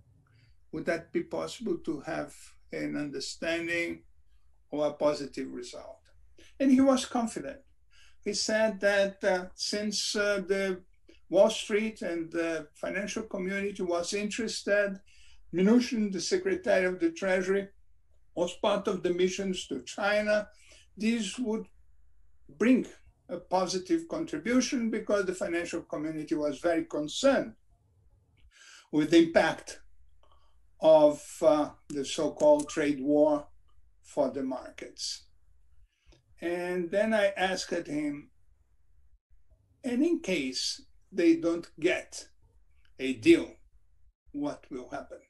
[0.73, 2.35] Would that be possible to have
[2.73, 4.03] an understanding
[4.73, 6.01] or a positive result?
[6.59, 7.61] And he was confident.
[8.25, 10.81] He said that uh, since uh, the
[11.29, 14.99] Wall Street and the financial community was interested,
[15.55, 17.69] Mnuchin, the Secretary of the Treasury,
[18.35, 20.49] was part of the missions to China.
[20.97, 21.67] These would
[22.59, 22.87] bring
[23.29, 27.55] a positive contribution because the financial community was very concerned
[28.91, 29.81] with the impact
[30.81, 33.47] of uh, the so-called trade war
[34.03, 35.25] for the markets.
[36.41, 38.31] And then I asked him,
[39.85, 42.29] and in case they don't get
[42.99, 43.55] a deal,
[44.33, 45.21] what will happen?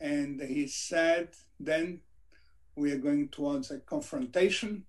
[0.00, 2.00] And he said, then
[2.76, 4.84] we are going towards a confrontation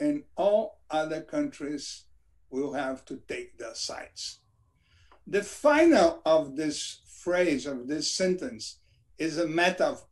[0.00, 2.04] and all other countries
[2.50, 4.40] will have to take their sides.
[5.26, 8.80] The final of this phrase, of this sentence,
[9.18, 10.04] is a matter of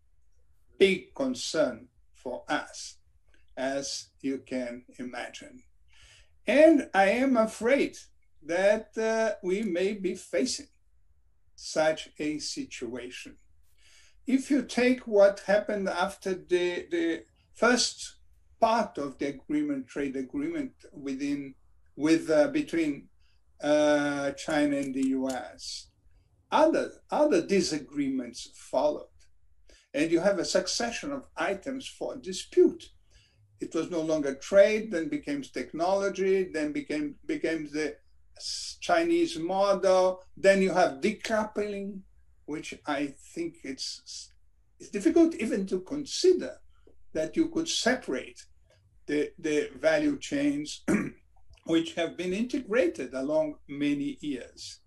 [0.79, 1.89] big concern
[2.23, 2.97] for us,
[3.57, 5.63] as you can imagine.
[6.47, 7.97] And I am afraid
[8.45, 10.67] that uh, we may be facing
[11.55, 13.37] such a situation.
[14.27, 18.17] If you take what happened after the, the first
[18.61, 21.55] part of the agreement, trade agreement within
[21.97, 23.09] with uh, between
[23.63, 25.89] uh, China and the U.S.
[26.51, 29.12] Other other disagreements followed,
[29.95, 32.91] and you have a succession of items for dispute.
[33.61, 37.97] It was no longer trade, then became technology, then became became the
[38.81, 40.23] Chinese model.
[40.37, 42.01] Then you have decoupling,
[42.47, 44.33] which I think it's
[44.81, 46.57] it's difficult even to consider
[47.13, 48.45] that you could separate
[49.07, 50.85] the, the value chains
[51.67, 54.81] which have been integrated along many years.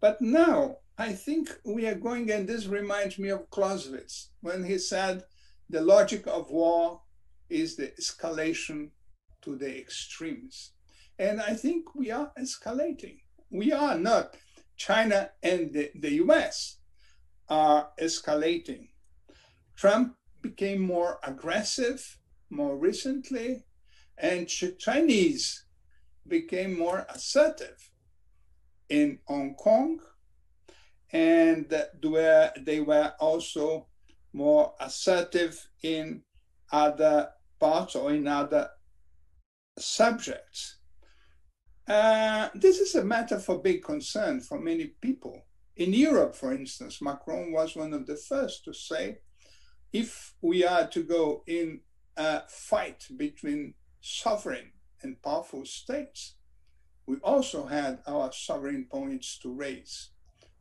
[0.00, 4.78] But now I think we are going, and this reminds me of Clausewitz when he
[4.78, 5.24] said,
[5.68, 7.00] the logic of war
[7.48, 8.90] is the escalation
[9.42, 10.72] to the extremes.
[11.18, 13.20] And I think we are escalating.
[13.50, 14.36] We are not.
[14.76, 16.78] China and the, the US
[17.48, 18.88] are escalating.
[19.76, 22.18] Trump became more aggressive
[22.52, 23.64] more recently,
[24.18, 25.64] and Chinese
[26.28, 27.90] became more assertive
[28.88, 29.98] in Hong Kong,
[31.12, 31.66] and
[32.02, 33.86] where they were also
[34.32, 36.22] more assertive in
[36.70, 37.28] other
[37.60, 38.70] parts or in other
[39.78, 40.78] subjects.
[41.86, 45.42] Uh, this is a matter for big concern for many people.
[45.76, 49.18] In Europe, for instance, Macron was one of the first to say
[49.92, 51.80] if we are to go in
[52.16, 54.72] a fight between sovereign
[55.02, 56.36] and powerful states,
[57.06, 60.11] we also had our sovereign points to raise.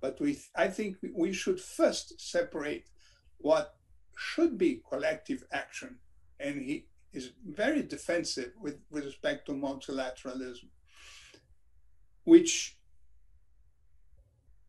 [0.02, 2.86] But we, I think we should first separate
[3.38, 3.76] what
[4.18, 6.00] should be collective action.
[6.40, 10.70] And he is very defensive with, with respect to multilateralism,
[12.24, 12.78] which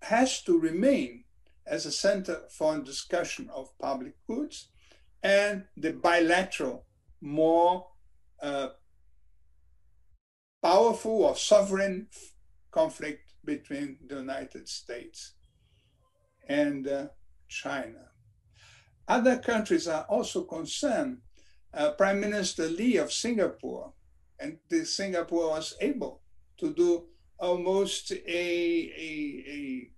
[0.03, 1.25] has to remain
[1.67, 4.69] as a center for discussion of public goods
[5.23, 6.85] and the bilateral,
[7.21, 7.87] more
[8.43, 8.71] uh,
[10.63, 12.09] powerful or sovereign
[12.71, 15.35] conflict between the United States
[16.49, 17.07] and uh,
[17.49, 18.09] China.
[19.09, 21.19] Other countries are also concerned.
[21.75, 23.93] Uh, Prime Minister Lee of Singapore,
[24.39, 26.21] and the Singapore was able
[26.59, 27.05] to do
[27.39, 29.11] almost a, a,
[29.49, 29.91] a,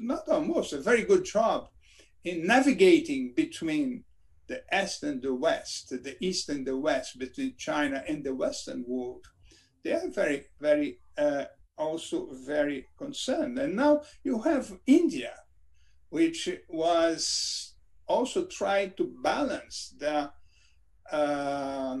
[0.00, 1.68] not almost, a very good job
[2.24, 4.04] in navigating between
[4.48, 8.84] the East and the West, the East and the West, between China and the Western
[8.86, 9.26] world.
[9.82, 11.44] They are very, very, uh,
[11.76, 13.58] also very concerned.
[13.58, 15.34] And now you have India,
[16.10, 17.74] which was
[18.06, 20.30] also trying to balance the
[21.10, 21.98] uh,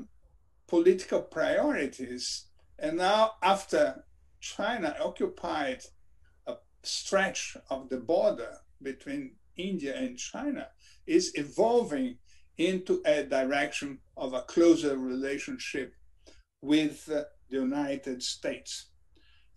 [0.68, 2.46] political priorities.
[2.78, 4.04] And now, after
[4.40, 5.82] China occupied
[6.46, 10.68] a stretch of the border between India and China,
[11.06, 12.18] is evolving
[12.58, 15.94] into a direction of a closer relationship
[16.60, 18.91] with the United States.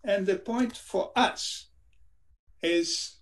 [0.08, 1.70] And the point for us
[2.62, 3.18] is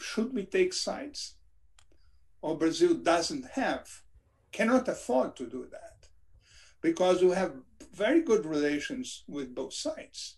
[0.00, 1.34] should we take sides?
[2.40, 3.88] Or Brazil doesn't have,
[4.52, 6.08] cannot afford to do that
[6.80, 7.54] because we have
[7.92, 10.36] very good relations with both sides.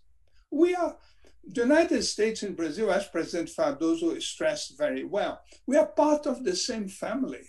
[0.50, 0.96] We are,
[1.44, 6.44] the United States and Brazil, as President Cardoso stressed very well, we are part of
[6.44, 7.46] the same family.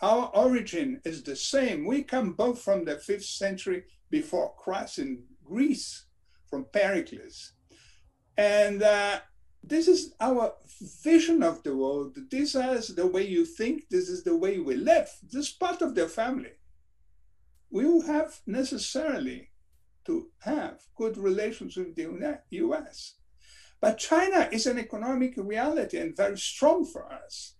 [0.00, 1.84] Our origin is the same.
[1.86, 6.03] We come both from the fifth century before Christ in Greece,
[6.54, 7.52] from Pericles.
[8.36, 9.18] And uh,
[9.64, 10.52] this is our
[11.02, 12.16] vision of the world.
[12.30, 13.88] This is the way you think.
[13.90, 15.08] This is the way we live.
[15.24, 16.54] This is part of the family.
[17.70, 19.50] We will have necessarily
[20.06, 23.14] to have good relations with the US.
[23.80, 27.56] But China is an economic reality and very strong for us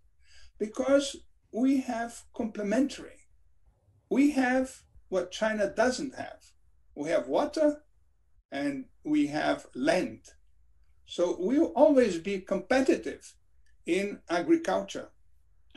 [0.57, 1.16] because
[1.50, 3.18] we have complementary.
[4.09, 6.42] We have what China doesn't have.
[6.94, 7.84] We have water
[8.55, 10.21] and we have land.
[11.07, 13.35] So we'll always be competitive
[13.85, 15.09] in agriculture.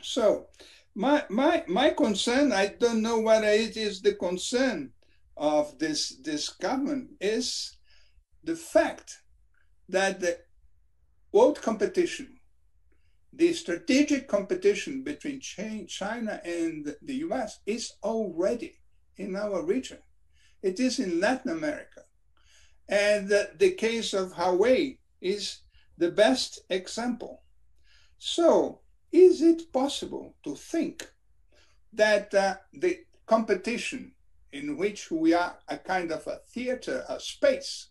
[0.02, 0.46] So
[0.94, 4.92] my, my, my concern, I don't know whether it is the concern
[5.36, 7.76] of this, this government, is
[8.44, 9.18] the fact
[9.90, 10.38] that the
[11.34, 12.38] world competition,
[13.34, 18.76] the strategic competition between China and the US is already
[19.18, 19.98] in our region.
[20.62, 22.04] It is in Latin America.
[22.90, 25.60] And the, case of Huawei is
[25.98, 27.42] the best example.
[28.18, 28.80] So,
[29.12, 31.10] is it possible to think
[31.94, 34.14] that uh, the competition
[34.52, 37.90] in which we are a kind of a theater, a space,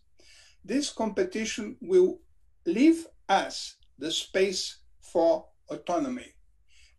[0.65, 2.19] this competition will
[2.65, 6.33] leave us the space for autonomy.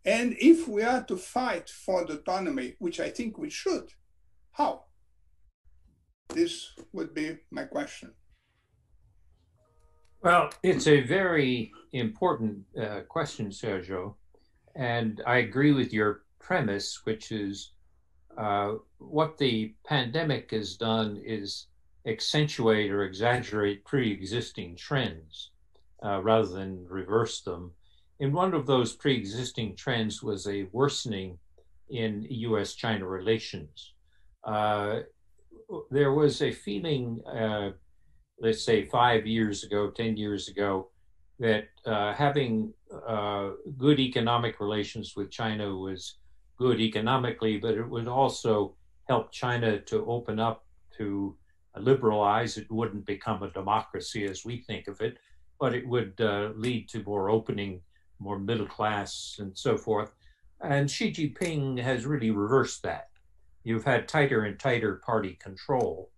[0.05, 3.91] And if we are to fight for the autonomy, which I think we should,
[4.53, 4.85] how?
[6.33, 8.11] This would be my question.
[10.21, 14.15] Well, it's a very important uh, question, Sergio.
[14.75, 17.71] And I agree with your premise, which is
[18.37, 21.67] uh, what the pandemic has done is
[22.05, 25.51] accentuate or exaggerate pre existing trends
[26.03, 27.71] uh, rather than reverse them.
[28.19, 31.37] And one of those pre existing trends was a worsening
[31.89, 33.93] in US China relations.
[34.43, 35.01] Uh,
[35.91, 37.71] there was a feeling, uh,
[38.39, 40.89] let's say five years ago, 10 years ago,
[41.39, 42.73] that uh, having
[43.07, 46.15] uh, good economic relations with China was
[46.57, 48.75] good economically, but it would also
[49.07, 50.65] help China to open up
[50.97, 51.35] to
[51.77, 52.57] liberalize.
[52.57, 55.17] It wouldn't become a democracy as we think of it,
[55.59, 57.81] but it would uh, lead to more opening,
[58.19, 60.11] more middle class, and so forth.
[60.61, 63.08] And Xi Jinping has really reversed that.
[63.63, 66.11] You've had tighter and tighter party control,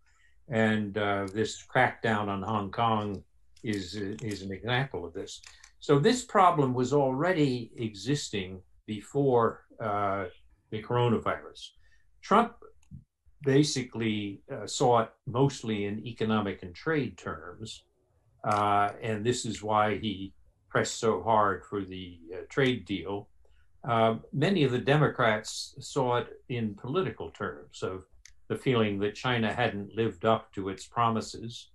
[0.50, 3.24] and uh, this crackdown on Hong Kong
[3.64, 5.42] is is an example of this.
[5.80, 10.26] So this problem was already existing before uh,
[10.70, 11.70] the coronavirus.
[12.22, 12.54] Trump
[13.42, 17.84] basically uh, saw it mostly in economic and trade terms,
[18.44, 20.34] uh, and this is why he
[20.70, 23.28] pressed so hard for the uh, trade deal.
[23.84, 28.04] Uh, many of the Democrats saw it in political terms of
[28.48, 31.70] the feeling that China hadn't lived up to its promises,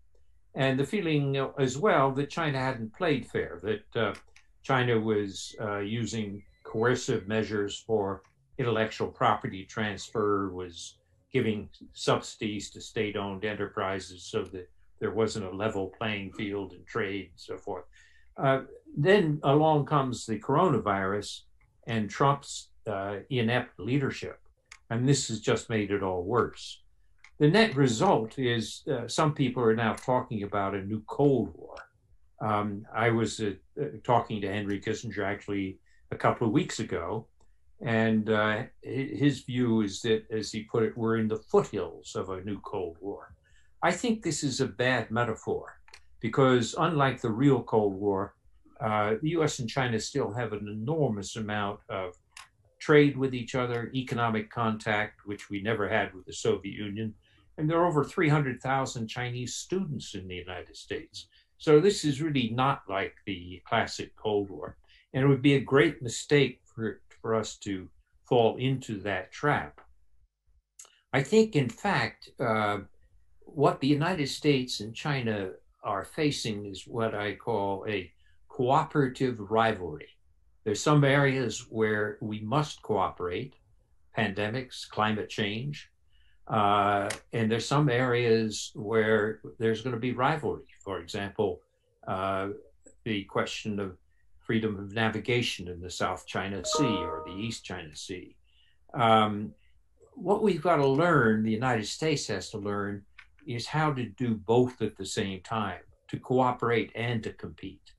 [0.54, 4.14] and the feeling as well that China hadn't played fair, that uh,
[4.62, 8.22] China was uh, using coercive measures for
[8.58, 10.98] intellectual property transfer, was
[11.32, 14.68] giving subsidies to state owned enterprises so that
[15.00, 17.84] there wasn't a level playing field in trade and so forth.
[18.36, 18.62] Uh,
[18.96, 21.42] then along comes the coronavirus
[21.86, 24.40] and Trump's uh, inept leadership.
[24.90, 26.80] And this has just made it all worse.
[27.38, 31.76] The net result is uh, some people are now talking about a new Cold War.
[32.40, 35.78] Um, I was uh, uh, talking to Henry Kissinger actually
[36.12, 37.26] a couple of weeks ago,
[37.80, 42.30] and uh, his view is that, as he put it, we're in the foothills of
[42.30, 43.34] a new Cold War.
[43.82, 45.78] I think this is a bad metaphor
[46.20, 48.34] because, unlike the real Cold War,
[48.80, 52.14] uh, the US and China still have an enormous amount of
[52.78, 57.14] trade with each other, economic contact, which we never had with the Soviet Union.
[57.58, 61.26] And there are over 300,000 Chinese students in the United States.
[61.58, 64.76] So this is really not like the classic Cold War.
[65.14, 67.88] And it would be a great mistake for, for us to
[68.28, 69.80] fall into that trap.
[71.12, 72.80] I think, in fact, uh,
[73.40, 75.52] what the United States and China
[75.82, 78.10] are facing is what I call a
[78.56, 80.08] cooperative rivalry.
[80.64, 83.52] There's some areas where we must cooperate,
[84.16, 85.90] pandemics, climate change,
[86.48, 90.68] uh, and there's some areas where there's going to be rivalry.
[90.82, 91.60] For example,
[92.08, 92.48] uh,
[93.04, 93.98] the question of
[94.38, 98.36] freedom of navigation in the South China Sea or the East China Sea.
[98.94, 99.52] Um,
[100.14, 103.04] what we've got to learn, the United States has to learn,
[103.46, 107.92] is how to do both at the same time, to cooperate and to compete.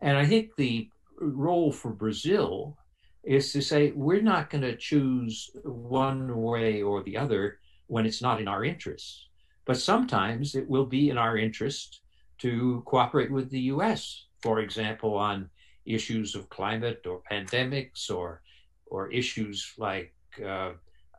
[0.00, 0.88] And I think the
[1.20, 2.76] role for Brazil
[3.24, 8.22] is to say we're not going to choose one way or the other when it's
[8.22, 9.26] not in our interests.
[9.64, 12.00] But sometimes it will be in our interest
[12.38, 15.50] to cooperate with the US, for example, on
[15.84, 18.42] issues of climate or pandemics or,
[18.86, 20.72] or issues like uh,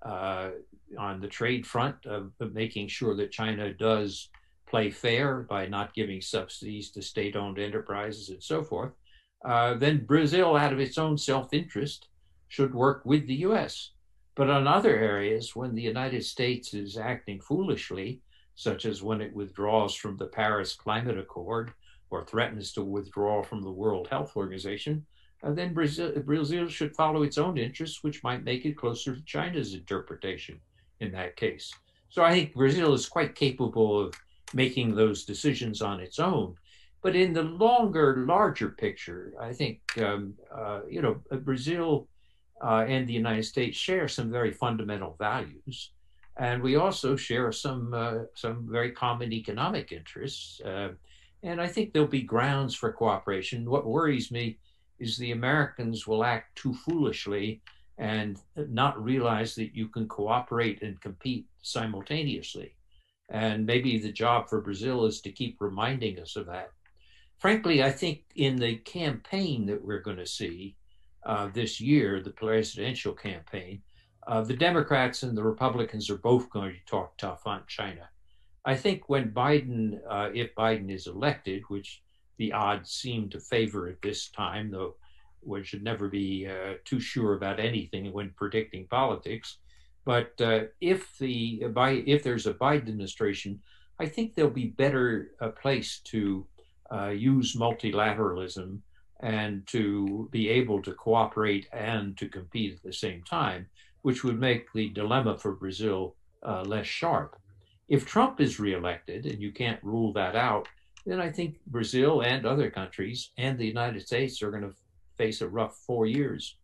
[0.03, 0.51] uh,
[0.97, 4.29] on the trade front of, of making sure that China does
[4.69, 8.91] play fair by not giving subsidies to state owned enterprises and so forth.
[9.43, 12.07] Uh, then Brazil, out of its own self interest,
[12.47, 13.91] should work with the US.
[14.35, 18.21] But on other areas, when the United States is acting foolishly,
[18.55, 21.73] such as when it withdraws from the Paris Climate Accord
[22.09, 25.05] or threatens to withdraw from the World Health Organization,
[25.43, 29.23] uh, then Brazil, Brazil should follow its own interests, which might make it closer to
[29.23, 30.59] China's interpretation
[30.99, 31.73] in that case.
[32.09, 34.13] So I think Brazil is quite capable of
[34.53, 36.55] making those decisions on its own.
[37.01, 42.07] But in the longer, larger picture, I think um, uh, you know Brazil
[42.61, 45.91] uh, and the United States share some very fundamental values,
[46.37, 50.59] and we also share some uh, some very common economic interests.
[50.61, 50.89] Uh,
[51.41, 53.69] and I think there'll be grounds for cooperation.
[53.69, 54.57] What worries me
[54.99, 57.61] is the Americans will act too foolishly
[57.97, 62.73] and not realize that you can cooperate and compete simultaneously.
[63.29, 66.71] And maybe the job for Brazil is to keep reminding us of that
[67.39, 70.75] frankly, I think in the campaign that we're going to see
[71.25, 73.81] uh, this year, the presidential campaign,
[74.27, 78.09] uh, the Democrats and the Republicans are both going to talk tough on China.
[78.65, 82.01] I think when Biden, uh, if Biden is elected, which
[82.37, 84.95] the odds seem to favor at this time, though
[85.39, 89.57] one should never be uh, too sure about anything when predicting politics.
[90.05, 93.59] But uh, if the if there's a Biden administration,
[93.99, 96.45] I think there'll be better uh, placed to
[96.91, 98.79] uh, use multilateralism
[99.19, 103.67] and to be able to cooperate and to compete at the same time,
[104.01, 106.15] which would make the dilemma for Brazil
[106.47, 107.35] uh, less sharp.
[107.89, 110.67] If Trump is reelected, and you can't rule that out,
[111.05, 114.75] then I think Brazil and other countries and the United States are going to
[115.17, 116.55] face a rough four years.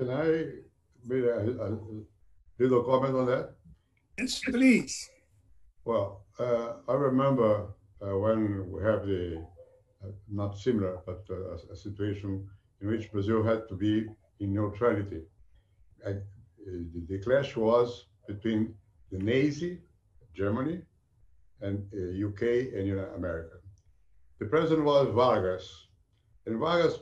[0.00, 0.46] Can I
[1.04, 1.78] make a, a
[2.58, 3.52] little comment on that?
[4.18, 5.10] Yes, please.
[5.84, 7.66] Well, uh, I remember
[8.00, 9.44] uh, when we have the
[10.02, 12.48] uh, not similar, but uh, a, a, situation
[12.80, 14.06] in which Brazil had to be
[14.38, 15.20] in neutrality.
[16.06, 16.12] Uh,
[16.64, 18.74] the, the, clash was between
[19.12, 19.82] the Nazi,
[20.34, 20.80] Germany,
[21.60, 21.76] and
[22.28, 23.56] UK uh, and America.
[24.38, 25.88] The president was Vargas,
[26.46, 27.00] and Vargas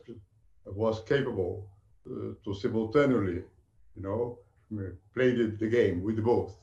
[0.67, 1.71] was capable
[2.11, 3.43] Uh, to simultaneously,
[3.97, 4.39] you know,
[5.15, 6.55] play the, the game with both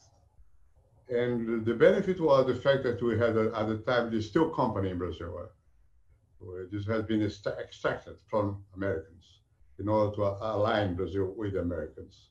[1.10, 4.50] and the benefit was the fact that we had a, at the time the steel
[4.50, 5.50] company in Brazil.
[6.41, 9.41] Uh, this has been extracted from Americans
[9.80, 12.30] in order to align Brazil with Americans.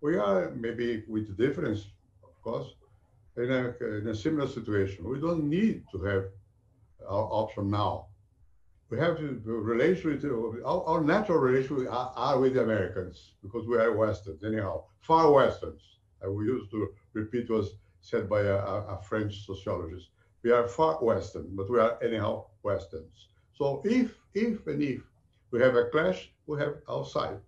[0.00, 1.86] We are maybe with the difference,
[2.22, 2.68] of course,
[3.36, 5.08] in a, in a similar situation.
[5.08, 6.24] We don't need to have
[7.08, 8.06] our option now.
[8.88, 10.24] We have to relation with
[10.64, 15.30] our, our natural relations are, are, with the Americans because we are Westerns anyhow, far
[15.32, 15.82] Westerns.
[16.22, 17.70] And we used to repeat what was
[18.00, 20.06] said by a, a, French sociologist.
[20.44, 23.28] We are far Western, but we are anyhow Westerns.
[23.54, 25.02] So if, if and if
[25.50, 27.38] we have a clash, we have outside,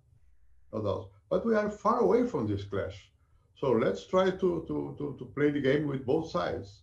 [0.73, 1.09] no doubt.
[1.31, 3.11] But we are far away from this clash.
[3.55, 6.83] So let's try to, to, to, to play the game with both sides.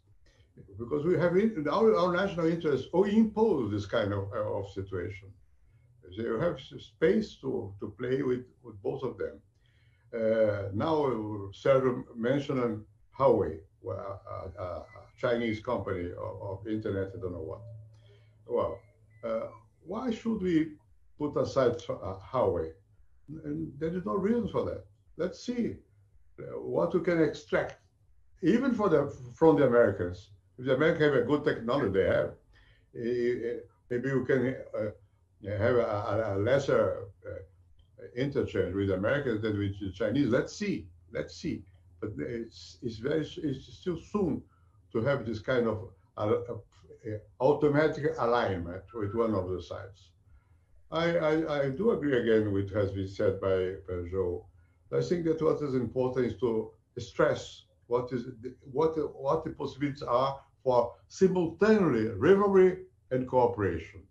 [0.78, 5.30] Because we have in, our, our national interests, we impose this kind of, of situation.
[6.12, 9.42] You have space to, to play with, with both of them.
[10.14, 10.96] Uh, now,
[11.52, 12.86] Sergio mentioned
[13.20, 14.86] Huawei, well, a, a,
[15.18, 17.62] Chinese company of, of, internet, I don't know what.
[18.46, 18.80] Well,
[19.24, 19.48] uh,
[19.86, 20.74] why should we
[21.18, 22.72] put aside uh, Huawei?
[23.46, 24.86] And there is no reason for that.
[25.18, 25.78] Let's see
[26.40, 27.78] uh, what we can extract,
[28.42, 30.30] even for the from the Americans.
[30.58, 32.32] If the Americans have a good technology, they have.
[33.90, 40.30] Maybe we can uh, have a, lesser uh, interchange with Americans than with the Chinese.
[40.30, 40.88] Let's see.
[41.12, 41.64] Let's see
[42.06, 44.42] but it's, it's very it's still soon
[44.92, 50.10] to have this kind of uh, uh, automatic alignment with one of the sides.
[50.92, 53.74] I, I, I, do agree again with what has been said by,
[54.12, 54.46] Joe.
[54.94, 58.26] I think that what is important is to stress what is
[58.72, 62.78] what what the possibilities are for simultaneously rivalry
[63.12, 64.02] and cooperation.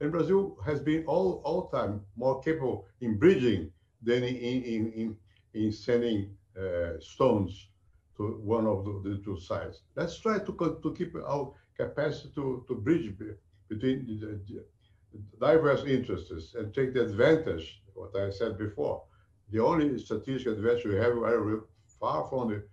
[0.00, 5.16] And Brazil has been all all time more capable in bridging than in in in,
[5.54, 7.68] in sending uh, stones
[8.16, 9.82] to one of the, the, two sides.
[9.94, 13.12] Let's try to, to keep our capacity to, to bridge
[13.68, 14.64] between the, the
[15.38, 19.02] diverse interests and take the advantage, what I said before.
[19.50, 21.64] The only strategic advantage we have are
[22.00, 22.64] far from the,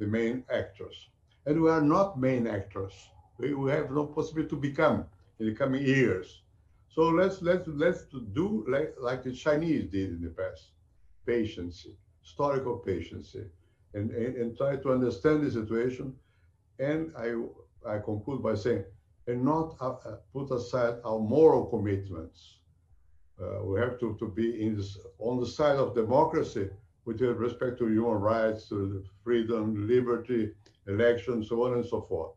[0.00, 1.10] the main actors.
[1.46, 2.94] And we are not main actors.
[3.38, 5.04] We, we have no possibility to become
[5.38, 6.42] in the coming years.
[6.88, 8.02] So let's let's let's
[8.40, 10.62] do like, like the Chinese did in the past.
[11.24, 11.86] Patience,
[12.22, 13.36] historical patience
[13.94, 16.14] and, and, and try to understand the situation.
[16.78, 17.28] And I,
[17.86, 18.84] I conclude by saying,
[19.26, 22.56] and not uh, uh, put aside our moral commitments.
[23.40, 26.68] Uh, we have to, to be in this, on the side of democracy
[27.10, 30.52] with respect to human rights, to freedom, liberty,
[30.86, 32.34] elections, so on and so forth.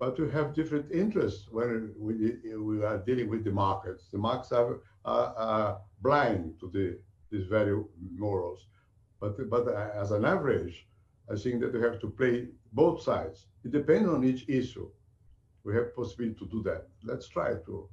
[0.00, 4.08] But we have different interests when we, we are dealing with the markets.
[4.10, 6.98] The markets are, are, are blind to the,
[7.30, 7.80] these very
[8.16, 8.66] morals.
[9.20, 10.86] But, but as an average,
[11.30, 13.46] I think that we have to play both sides.
[13.64, 14.90] It depends on each issue.
[15.62, 16.88] We have possibility to do that.
[17.04, 17.88] Let's try to,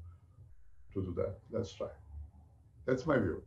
[0.93, 1.35] to do that.
[1.51, 1.93] Let's try.
[2.87, 3.43] That's my view.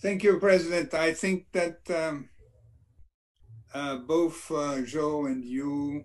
[0.00, 0.94] Thank you, President.
[0.94, 2.30] I think that um,
[3.74, 6.04] uh, both uh, Joe and you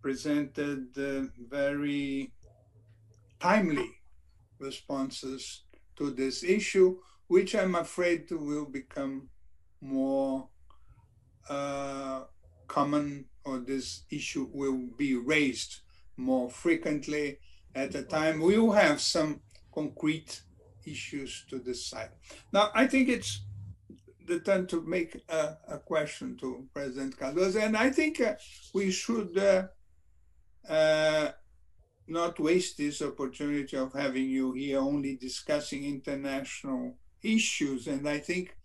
[0.00, 2.32] presented uh, very
[3.38, 3.90] timely
[4.58, 5.64] responses
[5.96, 6.96] to this issue
[7.26, 9.28] which I'm afraid will become
[9.82, 10.48] more
[11.50, 12.22] uh,
[12.68, 15.80] common or this issue will be raised
[16.16, 17.38] more frequently
[17.74, 18.40] at a time.
[18.40, 19.40] We will have some
[19.74, 20.40] concrete
[20.86, 22.10] issues to decide.
[22.52, 23.42] Now, I think it's
[24.26, 28.34] the time to make a, a question to President Cardoso, and I think uh,
[28.72, 29.64] we should uh,
[30.68, 31.32] uh,
[32.06, 37.86] not waste this opportunity of having you here only discussing international issues.
[37.86, 38.56] And I think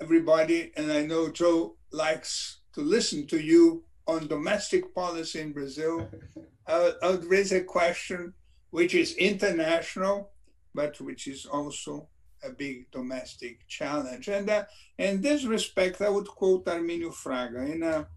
[0.00, 6.08] everybody, and I know Joe likes to listen to you on domestic policy in Brazil,
[6.66, 8.34] I, I would raise a question
[8.70, 10.30] which is international,
[10.74, 12.08] but which is also
[12.42, 14.28] a big domestic challenge.
[14.28, 14.64] And uh,
[14.98, 18.08] in this respect, I would quote Arminio Fraga in a,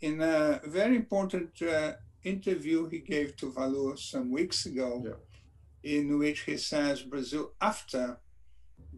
[0.00, 1.92] in a very important uh,
[2.24, 5.98] interview he gave to Valor some weeks ago, yeah.
[5.98, 8.18] in which he says Brazil, after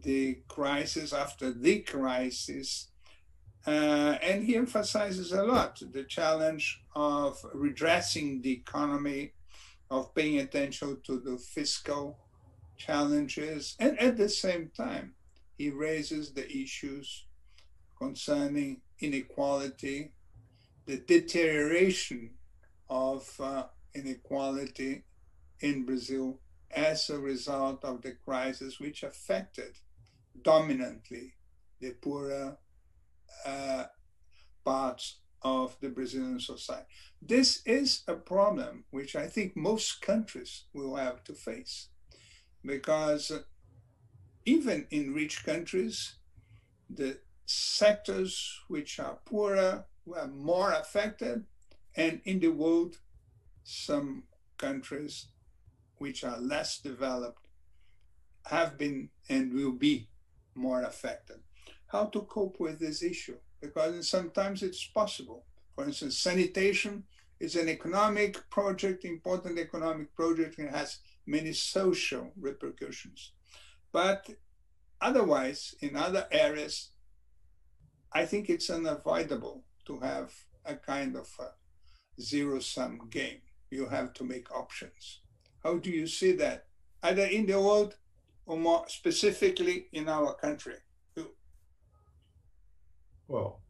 [0.01, 2.89] the crisis, after the crisis,
[3.65, 9.33] uh, and he emphasizes a lot the challenge of redressing the economy,
[9.89, 12.19] of paying attention to the fiscal
[12.77, 15.13] challenges, and at the same time,
[15.57, 17.25] he raises the issues
[17.97, 20.11] concerning inequality,
[20.85, 22.31] the deterioration
[22.89, 23.63] of uh,
[23.93, 25.03] inequality
[25.61, 26.39] in Brazil
[26.75, 29.73] as a result of the crisis, which affected
[30.43, 31.33] dominantly
[31.79, 32.57] the poorer
[33.45, 33.85] uh,
[34.63, 36.85] parts of the Brazilian society.
[37.21, 41.89] This is a problem which I think most countries will have to face
[42.65, 43.31] because
[44.45, 46.15] even in rich countries,
[46.89, 51.45] the sectors which are poorer were more affected,
[51.95, 52.97] and in the world,
[53.63, 54.23] some
[54.57, 55.27] countries
[55.97, 57.47] which are less developed
[58.47, 60.07] have been and will be
[60.53, 61.37] more affected.
[61.87, 63.37] How to cope with this issue?
[63.61, 65.45] Because sometimes it's possible.
[65.73, 67.03] For instance, sanitation
[67.39, 73.31] is an economic project, important economic project, and has many social repercussions.
[73.91, 74.29] But
[75.01, 76.91] otherwise, in other areas,
[78.11, 80.33] I think it's unavoidable to have
[80.65, 81.49] a kind of a
[82.21, 83.41] zero sum game.
[83.71, 85.21] You have to make options.
[85.63, 86.65] How do you see that,
[87.03, 87.97] either in the world
[88.45, 90.75] or more specifically in our country?
[93.27, 93.61] Well,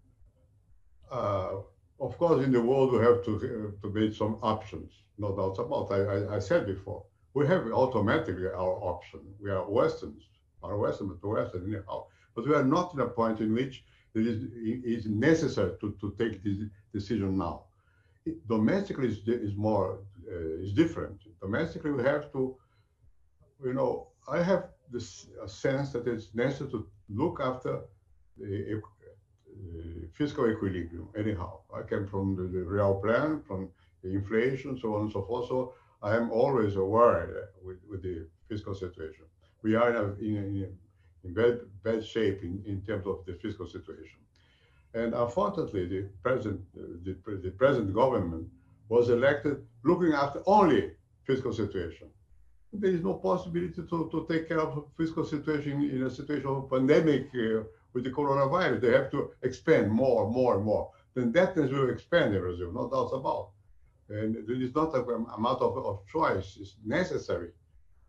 [1.09, 1.51] uh,
[1.99, 5.57] of course, in the world, we have to, uh, to make some options, no doubt
[5.59, 9.19] about I, I, I said before we have automatically our option.
[9.43, 10.23] We are Westerns,
[10.63, 12.05] are Western, but Western anyhow.
[12.33, 13.83] But we are not in a point in which
[14.15, 16.57] it is, it is necessary to, to take this
[16.93, 17.65] decision now.
[18.25, 19.99] It, domestically is, is more
[20.31, 21.19] uh, is different.
[21.41, 22.55] Domestically, we have to,
[23.63, 27.81] you know, I have this sense that it's necessary to look after
[28.37, 31.09] the, uh, fiscal equilibrium.
[31.17, 33.69] Anyhow, I came from the, the real plan, from
[34.03, 35.47] the inflation, so on and so forth.
[35.49, 35.73] So
[36.05, 39.25] I am always aware with, with the fiscal situation.
[39.63, 40.77] We are in, a, in,
[41.23, 44.19] in bad, bad shape in, in terms of the fiscal situation.
[44.93, 48.47] And unfortunately, the present, the, the present government
[48.87, 50.91] was elected looking after only
[51.23, 52.07] fiscal situation.
[52.71, 56.69] There is no possibility to, to take care of fiscal situation in a situation of
[56.69, 58.81] pandemic uh, with the coronavirus.
[58.81, 60.91] They have to expand more, and more, and more.
[61.15, 63.54] Then that will expand in Brazil, no doubt about.
[64.09, 67.51] And there is not a amount of, of choice is necessary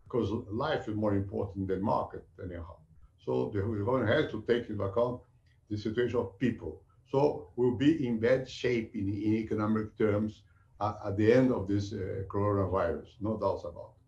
[0.03, 2.77] because life is more important than market anyhow.
[3.25, 5.21] So the government has to take into account
[5.69, 6.81] the situation of people.
[7.11, 10.43] So we'll be in bad shape in, in economic terms
[10.79, 14.03] at, at, the end of this uh, coronavirus, no doubts about it.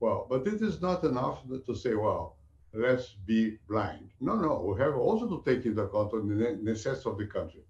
[0.00, 2.36] Well, but it is not enough to say, well,
[2.72, 4.10] let's be blind.
[4.20, 7.62] No, no, we have also to take into account the necessity of the country,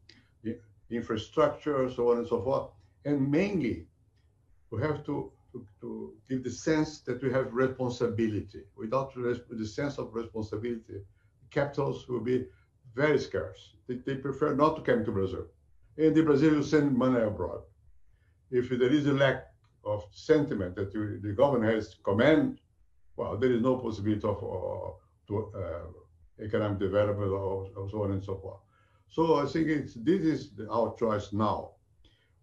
[0.42, 0.58] the
[0.90, 2.70] infrastructure, so on and so forth.
[3.06, 3.86] And mainly,
[4.72, 8.62] we have to, to, to give the sense that we have responsibility.
[8.76, 10.98] Without the sense of responsibility,
[11.52, 12.46] capitals will be
[12.96, 13.74] very scarce.
[13.86, 15.46] They, they prefer not to come to Brazil.
[15.96, 17.62] And the will send money abroad.
[18.50, 19.44] If there is a lack
[19.84, 22.58] of sentiment that the government has command,
[23.16, 24.90] well, there is no possibility of uh,
[25.28, 28.60] to, uh, economic development or, or, so on and so forth.
[29.08, 31.75] So I think it's, this is our choice now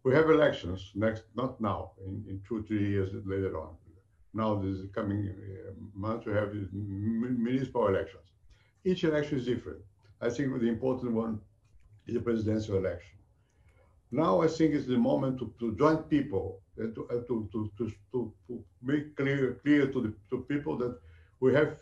[0.03, 3.75] we have elections next, not now, in, in two, three years later on.
[4.33, 8.23] Now, this is coming uh, month, we have municipal elections.
[8.83, 9.79] Each election is different.
[10.21, 11.39] I think the important one
[12.07, 13.17] is the presidential election.
[14.11, 18.33] Now, I think it's the moment to, to join people and to, to, to, to,
[18.47, 20.97] to, make clear, clear to, the, to people that
[21.39, 21.77] we have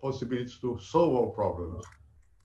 [0.00, 1.84] possibilities to solve our problems,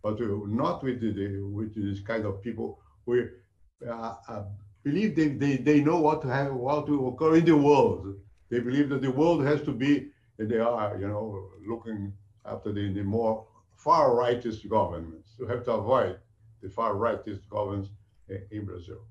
[0.01, 3.27] but not with, the, with this kind of people who
[3.87, 4.43] uh, uh,
[4.83, 8.15] believe they, they, they know what to have what to occur in the world.
[8.49, 10.09] They believe that the world has to be,
[10.39, 12.13] and they are, you know, looking
[12.45, 15.35] after the, the more far rightist governments.
[15.39, 16.17] You have to avoid
[16.61, 17.89] the far rightist governments
[18.29, 19.01] in, in Brazil.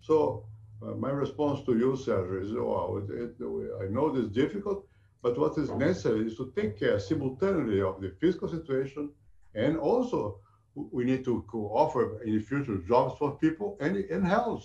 [0.00, 0.46] So
[0.82, 4.86] uh, my response to you, Sergio, is well, it, it, I know this is difficult,
[5.22, 9.10] but what is necessary is to take care simultaneously of the fiscal situation
[9.54, 10.38] and also
[10.74, 14.64] we need to offer in the future jobs for people and, and health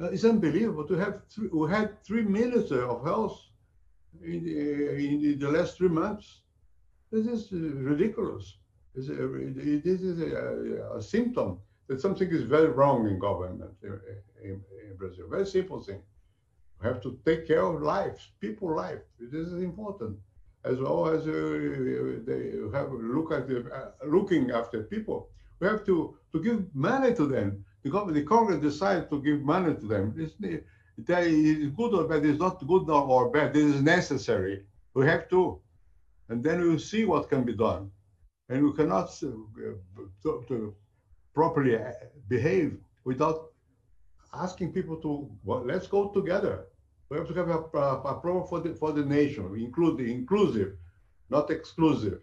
[0.00, 3.40] Uh, it's unbelievable to have three, we had three ministers of health
[4.22, 6.40] in the, in the last three months.
[7.12, 8.56] This is ridiculous.
[8.94, 9.14] It's a,
[9.84, 11.58] this is a, a, symptom
[11.88, 14.00] that something is very wrong in government in,
[14.42, 15.26] in, in Brazil.
[15.28, 16.00] Very simple thing.
[16.80, 19.00] We have to take care of lives, people life.
[19.18, 20.18] This is important,
[20.64, 25.28] as well as uh, they have look at the, uh, looking after people.
[25.60, 27.64] We have to to give money to them.
[27.84, 30.14] The, the Congress decided to give money to them.
[30.16, 30.34] It's,
[31.06, 32.24] that is good or bad.
[32.24, 33.56] It's not good or bad.
[33.56, 34.64] It is necessary.
[34.94, 35.60] We have to,
[36.28, 37.90] and then we'll see what can be done.
[38.48, 39.28] And we cannot uh,
[40.22, 40.74] to, to
[41.34, 41.92] properly uh,
[42.28, 43.50] behave without
[44.32, 46.66] asking people to well, let's go together.
[47.10, 50.76] We have to have a, a, a program for the for the nation, include inclusive,
[51.28, 52.20] not exclusive.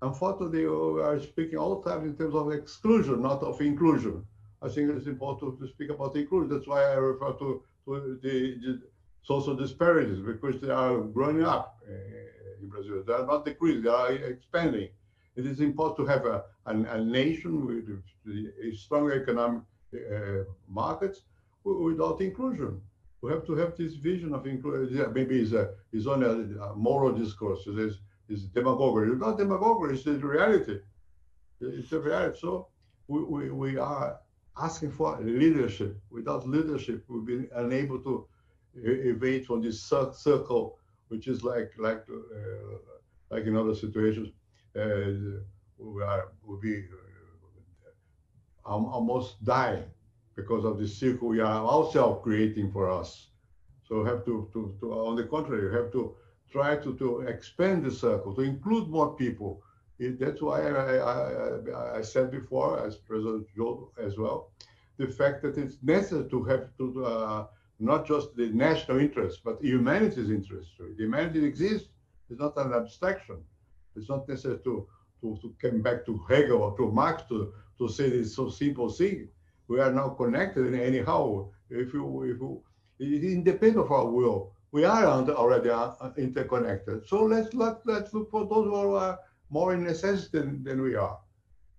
[0.00, 4.24] Unfortunately, we are speaking all the time in terms of exclusion, not of inclusion.
[4.60, 6.50] I think it's important to speak about inclusion.
[6.50, 8.82] That's why I refer to, to the, the
[9.22, 11.92] social disparities because they are growing up uh,
[12.60, 13.02] in Brazil.
[13.06, 14.88] They are not decreasing; they are expanding.
[15.36, 17.88] It is important to have a, a, a nation with
[18.64, 19.62] a strong economic
[19.94, 21.22] uh, markets
[21.64, 22.80] without inclusion.
[23.20, 25.12] We have to have this vision of inclusion.
[25.12, 27.66] Maybe it's, a, it's only a, a moral discourse.
[27.66, 29.10] It is, it's demagoguery.
[29.12, 30.78] It's not demagoguery, it's the reality.
[31.60, 32.38] It's the reality.
[32.40, 32.68] So
[33.06, 34.18] we, we, we are
[34.60, 36.00] asking for leadership.
[36.10, 38.26] Without leadership, we've been unable to
[38.74, 40.78] evade from this circle,
[41.08, 42.78] which is like like uh,
[43.30, 44.28] like in other situations,
[44.76, 45.40] uh,
[45.78, 46.84] we are will be
[48.66, 49.84] uh, almost dying
[50.36, 53.28] because of the circle we are ourselves creating for us.
[53.88, 56.14] So have to, to, to on the contrary, you have to
[56.52, 59.62] try to, to expand the circle, to include more people.
[59.98, 64.50] It, that's why I, I, I, said before, as President Joe as well,
[64.96, 67.46] the fact that it's necessary to have to uh,
[67.80, 70.70] not just the national interest, but humanity's interest.
[70.78, 71.88] The Humanity exists.
[72.30, 73.38] It's not an abstraction.
[73.96, 74.86] It's not necessary to,
[75.22, 78.90] to, to come back to Hegel or to Marx to, to say this so simple
[78.90, 79.28] thing
[79.68, 81.48] we are now connected anyhow.
[81.70, 82.62] If you, if you,
[82.98, 87.06] it independent of our will, we are already uh, interconnected.
[87.06, 89.18] So let's let let's look for those who are
[89.50, 91.18] more in necessity than, than we are.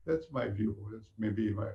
[0.05, 0.75] That's my view.
[0.91, 1.69] That's maybe my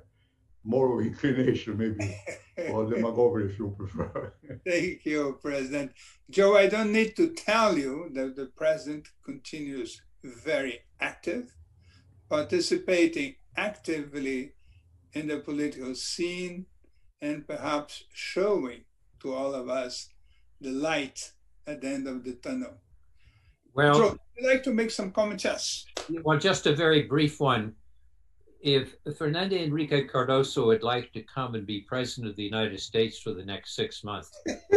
[0.63, 2.17] moral inclination, maybe,
[2.71, 4.33] or demagoguery if you prefer.
[4.65, 5.91] Thank you, President.
[6.29, 11.55] Joe, I don't need to tell you that the president continues very active,
[12.29, 14.53] participating actively
[15.13, 16.65] in the political scene
[17.21, 18.83] and perhaps showing
[19.21, 20.09] to all of us
[20.59, 21.31] the light
[21.65, 22.81] at the end of the tunnel.
[23.75, 25.43] Well, so, I'd like to make some comments.
[25.43, 25.85] Yes.
[26.23, 27.75] Well, just a very brief one.
[28.61, 33.19] If Fernando Henrique Cardoso would like to come and be president of the United States
[33.19, 34.31] for the next six months,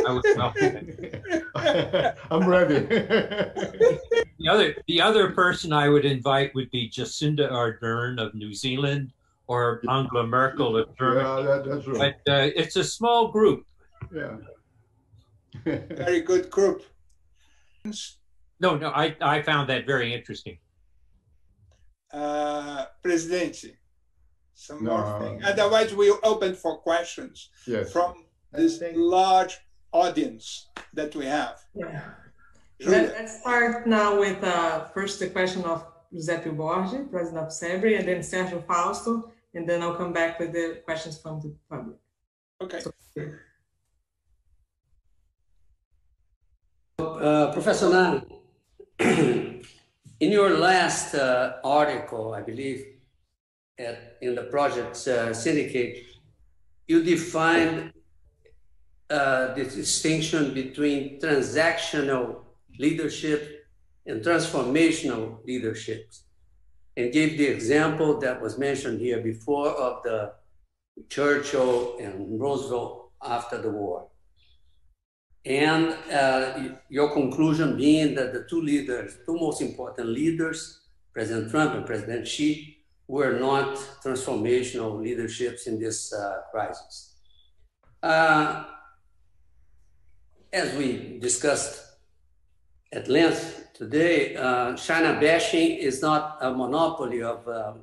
[0.06, 1.22] I would welcome him.
[2.30, 2.80] I'm ready.
[2.80, 9.12] the other, the other person I would invite would be Jacinda Ardern of New Zealand,
[9.46, 11.26] or Angela Merkel of Germany.
[11.26, 12.14] Yeah, that, that's right.
[12.26, 13.64] But uh, it's a small group.
[14.14, 14.36] Yeah.
[15.64, 16.82] very good group.
[18.60, 20.58] No, no, I, I found that very interesting.
[22.12, 23.76] Uh, Presidency,
[24.54, 24.96] some no.
[24.96, 25.44] more thing.
[25.44, 27.92] Otherwise, we open for questions yes.
[27.92, 29.58] from this large
[29.92, 31.60] audience that we have.
[31.74, 32.02] Yeah.
[32.80, 35.84] Let, us start now with uh, first the question of
[36.14, 40.38] José Pio Borges, president of CEBRI, and then Sergio Fausto, and then I'll come back
[40.38, 41.96] with the questions from the public.
[42.62, 42.80] Okay.
[42.80, 42.92] So,
[47.00, 48.22] uh, Professor Nye,
[48.98, 49.62] in
[50.20, 52.84] your last uh, article, I believe,
[53.78, 56.04] at, in the project uh, syndicate,
[56.88, 57.92] you defined
[59.10, 62.40] uh, the distinction between transactional
[62.78, 63.66] leadership
[64.06, 66.24] and transformational leaderships
[66.96, 70.32] and gave the example that was mentioned here before of the
[71.08, 74.08] Churchill and Roosevelt after the war.
[75.48, 80.80] And uh, your conclusion being that the two leaders, two most important leaders,
[81.14, 82.76] President Trump and President Xi,
[83.06, 87.14] were not transformational leaderships in this uh, crisis.
[88.02, 88.64] Uh,
[90.52, 91.82] as we discussed
[92.92, 97.80] at length today, uh, China bashing is not a monopoly of um,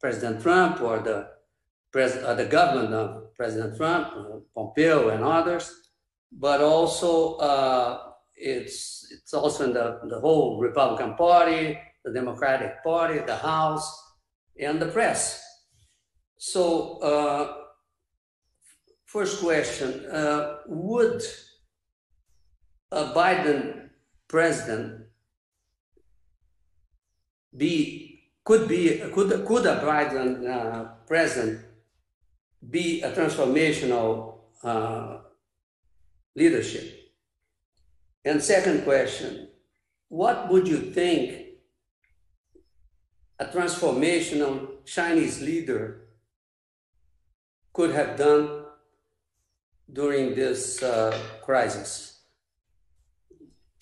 [0.00, 1.28] President Trump or the,
[1.90, 5.87] pres- uh, the government of President Trump, uh, Pompeo, and others,
[6.32, 13.18] but also uh, it's it's also in the, the whole Republican Party, the Democratic Party,
[13.20, 13.88] the House,
[14.60, 15.44] and the press.
[16.36, 17.54] So, uh,
[19.06, 21.22] first question uh, Would
[22.92, 23.90] a Biden
[24.28, 25.06] president
[27.56, 31.60] be, could be, could, could a Biden uh, president
[32.70, 35.18] be a transformational uh,
[36.38, 36.86] leadership?
[38.24, 39.48] And second question,
[40.08, 41.46] what would you think
[43.38, 46.08] a transformational Chinese leader
[47.72, 48.64] could have done
[49.92, 52.20] during this uh, crisis?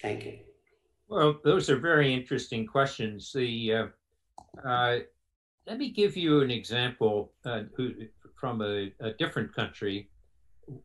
[0.03, 0.39] Thank you.
[1.09, 3.33] Well, those are very interesting questions.
[3.33, 3.87] The uh,
[4.69, 4.99] uh,
[5.67, 7.63] let me give you an example uh,
[8.35, 10.09] from a, a, different country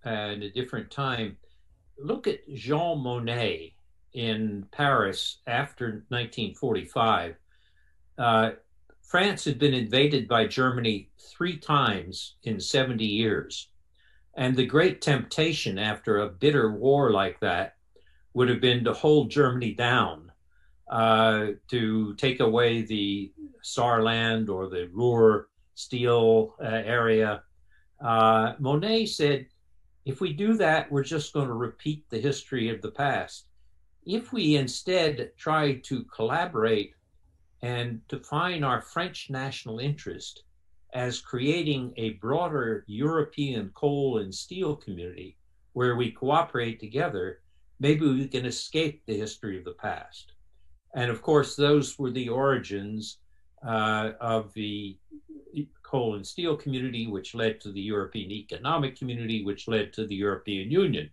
[0.03, 1.37] and a different time.
[2.03, 3.73] Look at Jean Monnet
[4.13, 7.35] in Paris after 1945.
[8.17, 8.51] Uh,
[9.03, 13.67] France had been invaded by Germany three times in 70 years.
[14.35, 17.75] And the great temptation after a bitter war like that
[18.33, 20.31] would have been to hold Germany down,
[20.89, 23.33] uh, to take away the
[23.63, 27.43] Saarland or the Ruhr steel uh, area.
[27.99, 29.47] Uh, Monnet said,
[30.05, 33.45] if we do that, we're just going to repeat the history of the past.
[34.05, 36.93] If we instead try to collaborate
[37.61, 40.43] and define our French national interest
[40.93, 45.37] as creating a broader European coal and steel community
[45.73, 47.39] where we cooperate together,
[47.79, 50.33] maybe we can escape the history of the past.
[50.95, 53.19] And of course, those were the origins
[53.65, 54.97] uh, of the
[55.91, 60.15] coal and steel community, which led to the European Economic Community, which led to the
[60.15, 61.09] European Union.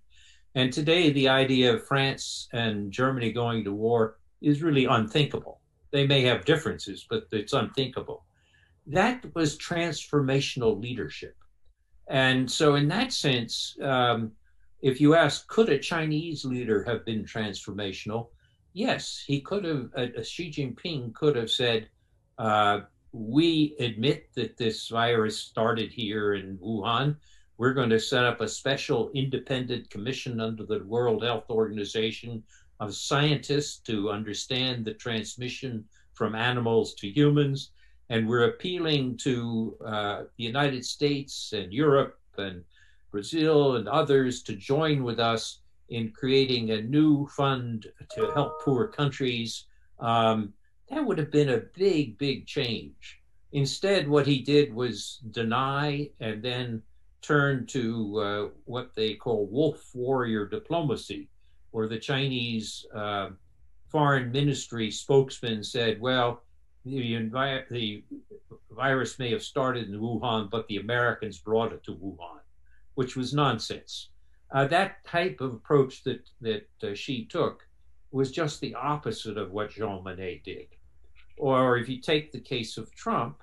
[0.54, 5.60] And today, the idea of France and Germany going to war is really unthinkable.
[5.90, 8.24] They may have differences, but it's unthinkable.
[8.86, 11.36] That was transformational leadership.
[12.08, 14.32] And so, in that sense, um,
[14.80, 18.28] if you ask, could a Chinese leader have been transformational?
[18.74, 21.88] Yes, he could have, uh, Xi Jinping could have said,
[22.38, 22.80] uh,
[23.12, 27.16] We admit that this virus started here in Wuhan.
[27.56, 32.42] We're going to set up a special independent commission under the World Health Organization
[32.80, 35.84] of scientists to understand the transmission
[36.14, 37.70] from animals to humans.
[38.10, 42.62] And we're appealing to uh, the United States and Europe and
[43.10, 48.86] Brazil and others to join with us in creating a new fund to help poor
[48.86, 49.64] countries.
[49.98, 50.52] Um,
[50.90, 53.20] that would have been a big, big change.
[53.52, 56.82] Instead, what he did was deny and then
[57.22, 61.28] turn to uh, what they call wolf warrior diplomacy,
[61.70, 63.30] where the Chinese uh,
[63.88, 66.42] foreign ministry spokesman said, well,
[66.84, 68.04] the, envi- the
[68.70, 72.40] virus may have started in Wuhan, but the Americans brought it to Wuhan,
[72.94, 74.08] which was nonsense.
[74.50, 77.66] Uh, that type of approach that, that uh, Xi took
[78.10, 80.68] was just the opposite of what Jean Monnet did.
[81.38, 83.40] Or if you take the case of Trump,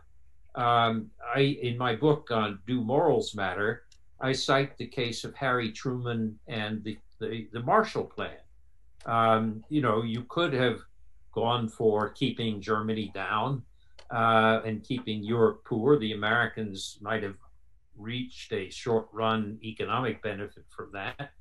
[0.56, 3.84] um, I, in my book on Do Morals Matter,
[4.22, 8.38] I cite the case of Harry Truman and the, the, the Marshall Plan.
[9.06, 10.80] Um, you know, you could have
[11.34, 13.62] gone for keeping Germany down
[14.10, 16.00] uh, and keeping Europe poor.
[16.00, 17.36] The Americans might have
[17.98, 21.32] reached a short run economic benefit from that.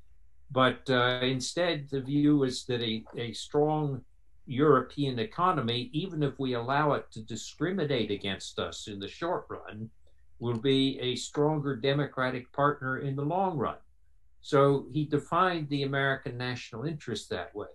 [0.51, 4.01] But uh, instead, the view is that a, a strong
[4.47, 9.89] European economy, even if we allow it to discriminate against us in the short run,
[10.39, 13.77] will be a stronger democratic partner in the long run.
[14.41, 17.67] So he defined the American national interest that way.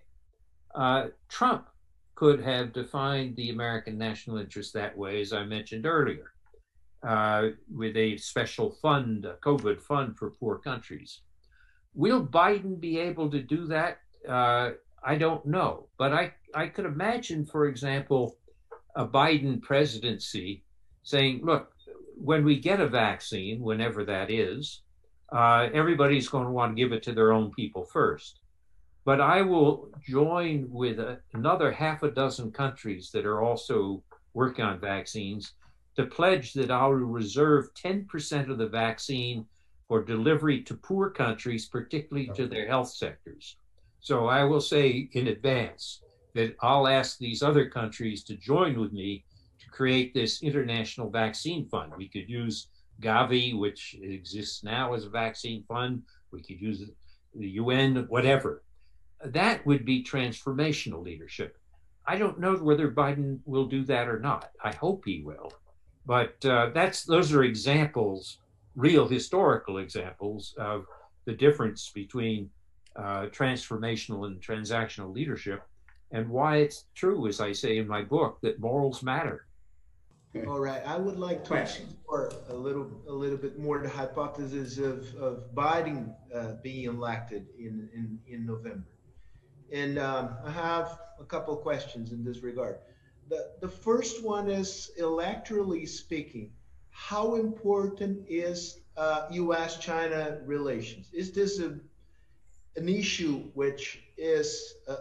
[0.73, 1.67] Uh, Trump
[2.15, 6.31] could have defined the American national interest that way, as I mentioned earlier,
[7.03, 11.21] uh, with a special fund, a COVID fund for poor countries.
[11.93, 13.99] Will Biden be able to do that?
[14.25, 14.71] Uh,
[15.03, 15.87] I don't know.
[15.97, 18.37] But I, I could imagine, for example,
[18.95, 20.63] a Biden presidency
[21.03, 21.71] saying, look,
[22.15, 24.81] when we get a vaccine, whenever that is,
[25.31, 28.39] uh, everybody's going to want to give it to their own people first.
[29.03, 34.63] But I will join with a, another half a dozen countries that are also working
[34.63, 35.53] on vaccines
[35.95, 39.45] to pledge that I will reserve 10% of the vaccine
[39.87, 43.57] for delivery to poor countries, particularly to their health sectors.
[44.01, 46.01] So I will say in advance
[46.33, 49.23] that I'll ask these other countries to join with me
[49.59, 51.93] to create this international vaccine fund.
[51.95, 52.67] We could use
[53.01, 56.03] Gavi, which exists now as a vaccine fund.
[56.31, 56.83] We could use
[57.35, 58.63] the UN, whatever.
[59.23, 61.57] That would be transformational leadership.
[62.07, 64.49] I don't know whether Biden will do that or not.
[64.63, 65.53] I hope he will.
[66.05, 68.39] But uh, that's those are examples
[68.75, 70.85] real historical examples of
[71.25, 72.49] the difference between
[72.95, 75.63] uh, transformational and transactional leadership
[76.11, 79.45] and why it's true, as I say in my book, that morals matter.
[80.47, 84.77] All right, I would like to explore a little, a little bit more the hypothesis
[84.77, 88.87] of, of Biden uh, being elected in, in, in November.
[89.73, 92.77] And um, I have a couple of questions in this regard.
[93.29, 96.51] The, the first one is electorally speaking,
[96.91, 101.09] how important is uh, US China relations?
[101.13, 101.77] Is this a,
[102.75, 104.95] an issue which is uh,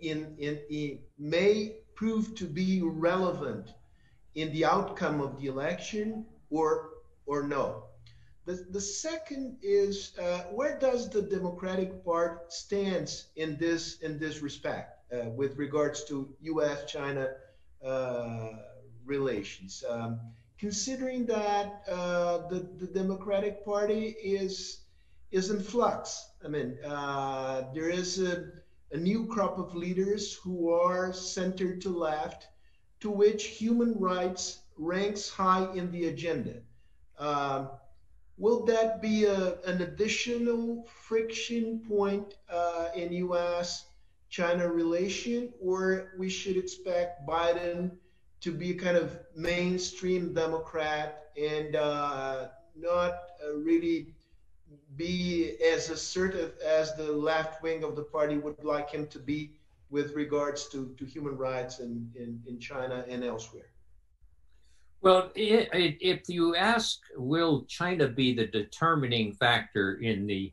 [0.00, 3.72] in, in, in, may prove to be relevant
[4.34, 6.90] in the outcome of the election or,
[7.26, 7.84] or no?
[8.46, 14.42] The, the second is uh, where does the Democratic Party stands in this in this
[14.42, 17.32] respect uh, with regards to U.S.-China
[17.82, 18.48] uh,
[19.06, 19.82] relations?
[19.88, 20.20] Um,
[20.58, 24.83] considering that uh, the the Democratic Party is
[25.34, 26.30] is in flux.
[26.44, 28.50] I mean, uh, there is a,
[28.92, 32.46] a new crop of leaders who are centered to left,
[33.00, 36.56] to which human rights ranks high in the agenda.
[37.18, 37.68] Um,
[38.36, 46.56] Will that be a, an additional friction point uh, in U.S.-China relation, or we should
[46.56, 47.92] expect Biden
[48.40, 53.12] to be a kind of mainstream Democrat and uh, not
[53.44, 54.14] uh, really
[54.96, 59.52] be as assertive as the left wing of the party would like him to be
[59.90, 63.70] with regards to, to human rights in, in, in China and elsewhere?
[65.00, 70.52] Well, if you ask, will China be the determining factor in the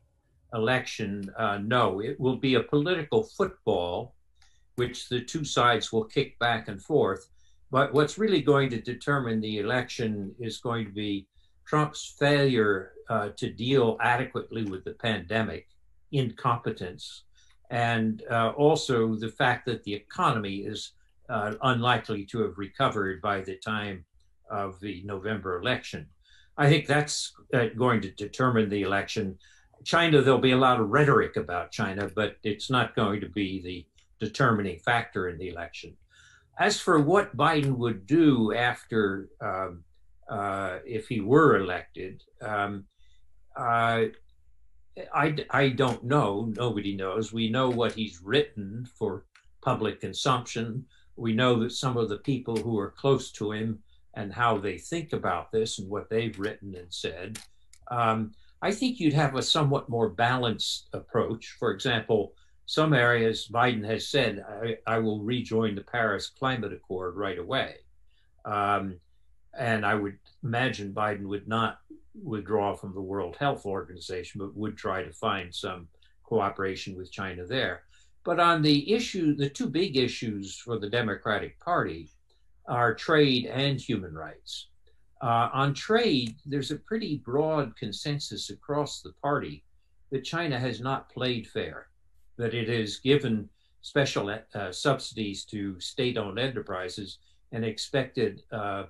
[0.52, 1.30] election?
[1.38, 4.14] Uh, no, it will be a political football,
[4.76, 7.28] which the two sides will kick back and forth.
[7.70, 11.26] But what's really going to determine the election is going to be
[11.66, 15.68] Trump's failure uh, to deal adequately with the pandemic,
[16.12, 17.24] incompetence,
[17.70, 20.92] and uh, also the fact that the economy is
[21.28, 24.04] uh, unlikely to have recovered by the time
[24.50, 26.06] of the November election.
[26.58, 29.38] I think that's uh, going to determine the election.
[29.84, 33.62] China, there'll be a lot of rhetoric about China, but it's not going to be
[33.62, 33.86] the
[34.24, 35.96] determining factor in the election.
[36.58, 39.82] As for what Biden would do after, um,
[40.28, 42.84] uh, if he were elected, um,
[43.56, 44.04] uh,
[45.14, 46.52] I, I don't know.
[46.56, 47.32] Nobody knows.
[47.32, 49.24] We know what he's written for
[49.62, 50.84] public consumption.
[51.16, 53.78] We know that some of the people who are close to him
[54.14, 57.38] and how they think about this and what they've written and said,
[57.90, 61.56] um, I think you'd have a somewhat more balanced approach.
[61.58, 62.34] For example,
[62.66, 67.76] some areas Biden has said, I, I will rejoin the Paris Climate Accord right away.
[68.44, 68.98] Um,
[69.58, 71.78] and I would imagine Biden would not
[72.14, 75.88] withdraw from the World Health Organization, but would try to find some
[76.24, 77.82] cooperation with China there.
[78.24, 82.10] But on the issue, the two big issues for the Democratic Party,
[82.66, 84.68] are trade and human rights.
[85.20, 89.64] Uh, on trade, there's a pretty broad consensus across the party
[90.10, 91.88] that China has not played fair,
[92.36, 93.48] that it has given
[93.82, 97.18] special uh, subsidies to state owned enterprises
[97.52, 98.84] and expected uh,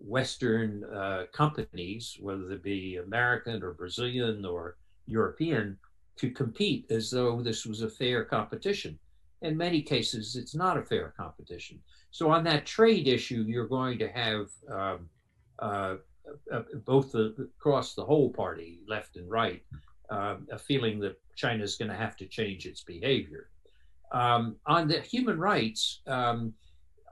[0.00, 4.76] Western uh, companies, whether they be American or Brazilian or
[5.06, 5.78] European,
[6.16, 8.98] to compete as though this was a fair competition.
[9.42, 11.80] In many cases, it's not a fair competition.
[12.10, 15.08] So on that trade issue, you're going to have um,
[15.58, 15.96] uh,
[16.52, 19.62] uh, both the, across the whole party, left and right,
[20.10, 23.48] uh, a feeling that China is going to have to change its behavior.
[24.12, 26.52] Um, on the human rights, um,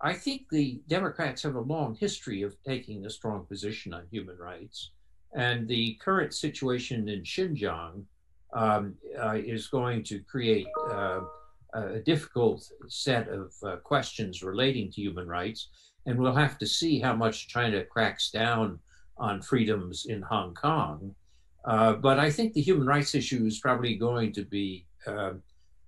[0.02, 4.36] I think the Democrats have a long history of taking a strong position on human
[4.36, 4.90] rights.
[5.34, 8.04] And the current situation in Xinjiang
[8.54, 11.20] um, uh, is going to create uh,
[11.74, 15.68] a difficult set of uh, questions relating to human rights,
[16.06, 18.78] and we'll have to see how much China cracks down
[19.18, 21.14] on freedoms in Hong Kong.
[21.64, 25.32] Uh, but I think the human rights issue is probably going to be uh,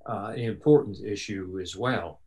[0.06, 2.20] uh an important issue as well.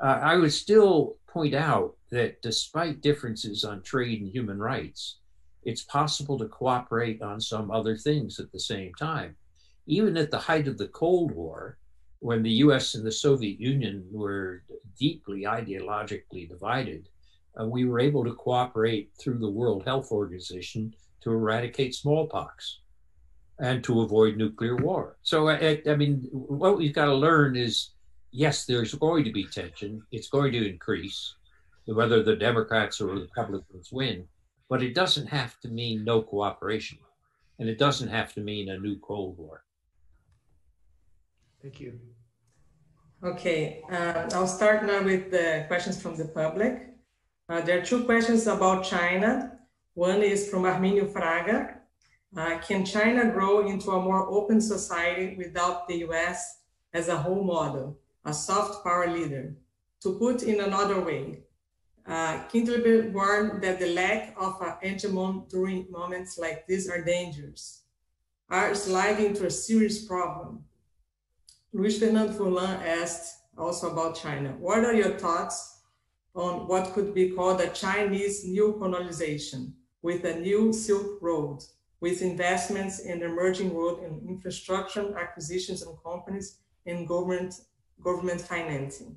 [0.00, 5.16] Uh, I would still point out that despite differences on trade and human rights,
[5.64, 9.36] it's possible to cooperate on some other things at the same time.
[9.86, 11.78] Even at the height of the Cold War,
[12.18, 14.62] when the US and the Soviet Union were
[14.98, 17.08] deeply ideologically divided,
[17.58, 22.80] uh, we were able to cooperate through the World Health Organization to eradicate smallpox
[23.58, 25.16] and to avoid nuclear war.
[25.22, 27.90] So, I, I mean, what we've got to learn is
[28.32, 31.34] yes, there's going to be tension, it's going to increase,
[31.86, 34.26] whether the Democrats or Republicans win,
[34.68, 36.98] but it doesn't have to mean no cooperation.
[37.58, 39.62] And it doesn't have to mean a new Cold War.
[41.60, 42.00] Thank you.
[43.22, 46.88] Okay, uh, I'll start now with the questions from the public.
[47.48, 49.58] Uh, there are two questions about China.
[49.94, 51.76] One is from Arminio Fraga.
[52.36, 56.62] Uh, can China grow into a more open society without the US
[56.94, 59.54] as a role model, a soft power leader?
[60.02, 61.44] To put in another way,
[62.06, 67.82] uh, Kindle warned that the lack of an hegemon during moments like these are dangerous,
[68.50, 70.64] are sliding into a serious problem.
[71.72, 74.54] Luiz Fernando Furlan asked also about China.
[74.58, 75.80] What are your thoughts
[76.34, 81.62] on what could be called a Chinese new colonization with a new Silk Road,
[82.00, 87.54] with investments in emerging world in infrastructure, acquisitions and companies, and government,
[88.02, 89.16] government financing?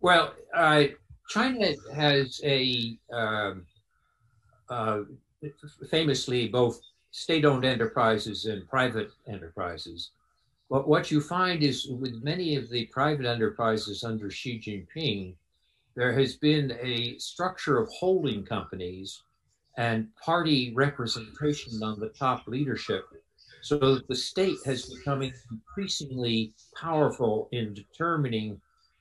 [0.00, 0.84] Well, uh,
[1.28, 3.66] China has a um,
[4.68, 5.00] uh,
[5.90, 6.80] famously both
[7.10, 10.10] state-owned enterprises and private enterprises.
[10.68, 15.34] But what you find is with many of the private enterprises under Xi Jinping,
[15.94, 19.22] there has been a structure of holding companies
[19.76, 23.06] and party representation on the top leadership
[23.64, 28.60] so the state has become increasingly powerful in determining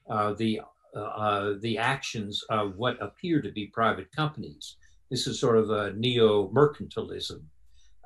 [0.10, 0.62] uh, the
[0.96, 4.78] uh, the actions of what appear to be private companies.
[5.10, 7.42] This is sort of a neo mercantilism.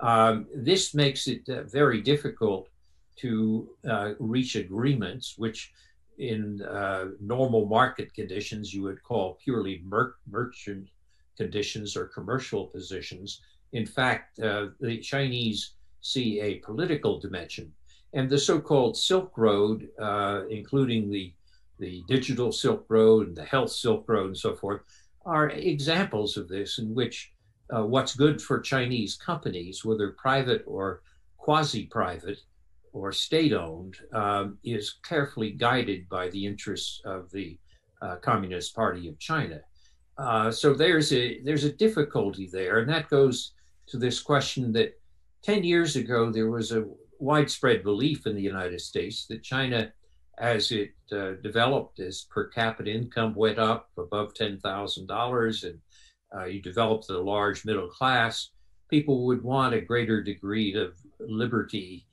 [0.01, 2.69] Um, this makes it uh, very difficult
[3.17, 5.71] to uh, reach agreements, which
[6.17, 10.89] in uh, normal market conditions you would call purely mer- merchant
[11.35, 13.41] conditions or commercial positions.
[13.73, 17.71] In fact, uh, the Chinese see a political dimension.
[18.13, 21.33] And the so called Silk Road, uh, including the
[21.79, 24.81] the digital Silk Road and the health Silk Road and so forth,
[25.25, 27.31] are examples of this in which
[27.75, 31.01] uh, what's good for Chinese companies, whether private or
[31.37, 32.39] quasi private
[32.93, 37.59] or state owned, um, is carefully guided by the interests of the
[38.01, 39.59] uh, Communist Party of China.
[40.17, 43.53] Uh, so there's a there's a difficulty there, and that goes
[43.87, 44.99] to this question that
[45.47, 46.85] 10 years ago there was a
[47.19, 49.91] widespread belief in the United States that China
[50.39, 55.79] as it uh, developed, as per capita income went up above $10,000 and
[56.35, 58.51] uh, you developed a large middle class,
[58.89, 62.05] people would want a greater degree of liberty.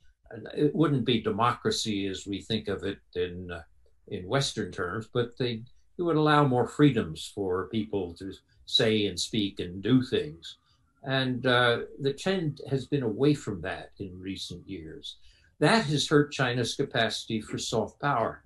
[0.55, 3.63] It wouldn't be democracy as we think of it in, uh,
[4.07, 5.61] in Western terms, but they,
[5.97, 8.31] it would allow more freedoms for people to
[8.65, 10.57] say and speak and do things.
[11.05, 15.17] And uh, the trend has been away from that in recent years.
[15.59, 18.43] That has hurt China's capacity for soft power.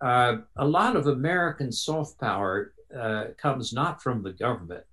[0.00, 4.84] Uh, a lot of American soft power uh, comes not from the government,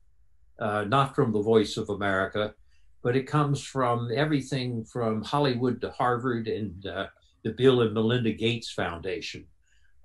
[0.60, 2.54] uh, not from the voice of America,
[3.02, 7.08] but it comes from everything from Hollywood to Harvard and uh,
[7.44, 9.46] the Bill and Melinda Gates Foundation.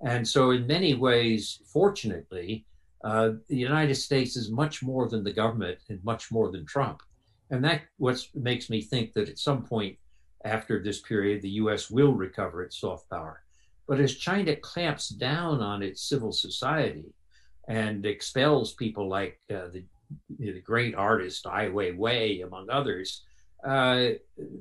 [0.01, 2.65] And so, in many ways, fortunately,
[3.03, 7.01] uh, the United States is much more than the government and much more than Trump.
[7.51, 9.97] And that what makes me think that at some point
[10.43, 13.41] after this period, the US will recover its soft power.
[13.87, 17.05] But as China clamps down on its civil society
[17.67, 19.83] and expels people like uh, the,
[20.39, 23.23] the great artist Ai Weiwei, among others,
[23.65, 24.09] uh,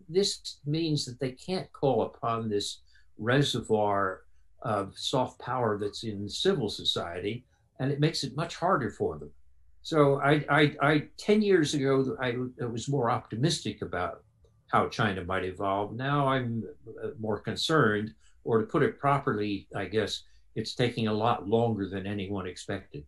[0.09, 2.81] this means that they can't call upon this
[3.19, 4.23] reservoir
[4.63, 7.45] of soft power that's in civil society,
[7.81, 9.31] and it makes it much harder for them.
[9.83, 14.23] So I, I, I 10 years ago, I, I was more optimistic about
[14.69, 15.95] how China might evolve.
[15.95, 16.65] Now I'm
[17.03, 18.15] uh, more concerned,
[18.45, 20.23] or to put it properly, I guess
[20.55, 23.05] it's taking a lot longer than anyone expected.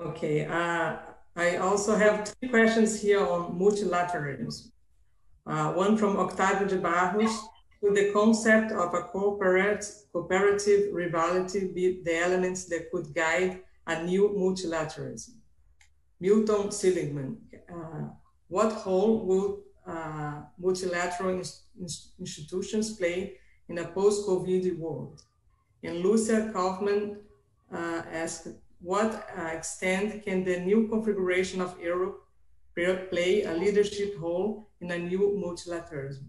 [0.00, 0.96] Okay, uh,
[1.36, 4.70] I also have two questions here on multilateralism.
[5.46, 7.48] Uh, one from Octavio de Barros.
[7.80, 14.02] Could the concept of a cooperative, cooperative rivalry be the elements that could guide a
[14.02, 15.34] new multilateralism?
[16.18, 17.36] Milton Seligman,
[17.70, 18.08] uh,
[18.48, 21.42] what role will uh, multilateral
[22.18, 23.34] institutions play
[23.68, 25.22] in a post-COVID world?
[25.84, 27.18] And Lucia Kaufman
[27.72, 28.48] uh, asked,
[28.80, 32.22] what uh, extent can the new configuration of Europe
[32.74, 36.28] play a leadership role in a new multilateralism?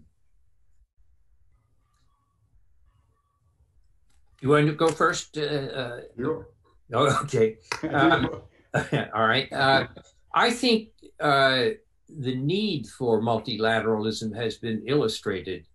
[4.40, 5.36] You want to go first?
[5.36, 6.48] Uh, uh, Sure.
[6.92, 7.56] oh, okay.
[7.90, 8.42] Um,
[9.14, 9.52] all right.
[9.52, 9.86] Uh,
[10.34, 10.90] I think
[11.20, 11.70] uh,
[12.08, 15.66] the need for multilateralism has been illustrated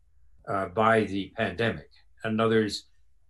[0.48, 1.90] uh, by the pandemic.
[2.24, 2.86] In other words,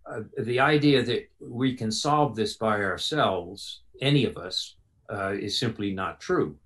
[0.06, 4.76] uh, the idea that we can solve this by ourselves, any of us,
[5.12, 6.56] uh, is simply not true.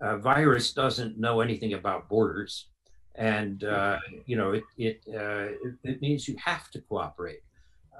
[0.00, 2.68] a virus doesn't know anything about borders,
[3.16, 7.42] and uh, you know it uh, it, it means you have to cooperate.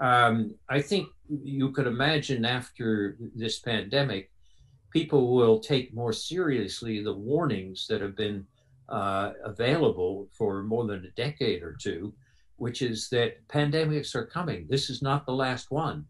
[0.01, 4.31] Um, I think you could imagine after this pandemic,
[4.91, 8.47] people will take more seriously the warnings that have been
[8.89, 12.13] uh, available for more than a decade or two,
[12.57, 14.67] which is that pandemics are coming.
[14.69, 16.07] This is not the last one.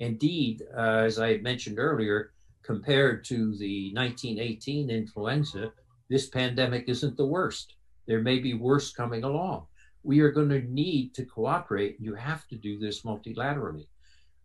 [0.00, 5.72] Indeed, uh, as I mentioned earlier, compared to the 1918 influenza,
[6.08, 7.74] this pandemic isn't the worst.
[8.06, 9.66] There may be worse coming along.
[10.04, 11.96] We are going to need to cooperate.
[11.98, 13.86] You have to do this multilaterally.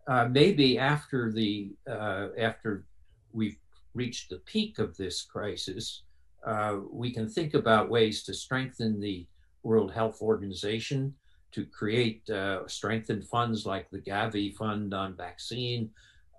[0.07, 2.85] Uh, maybe after the uh, after
[3.31, 3.57] we've
[3.93, 6.03] reached the peak of this crisis,
[6.45, 9.27] uh, we can think about ways to strengthen the
[9.63, 11.13] World Health Organization,
[11.51, 15.89] to create uh, strengthened funds like the Gavi Fund on vaccine,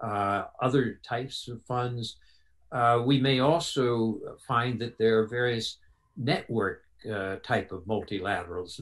[0.00, 2.16] uh, other types of funds.
[2.72, 5.78] Uh, we may also find that there are various
[6.16, 8.80] network uh, type of multilaterals.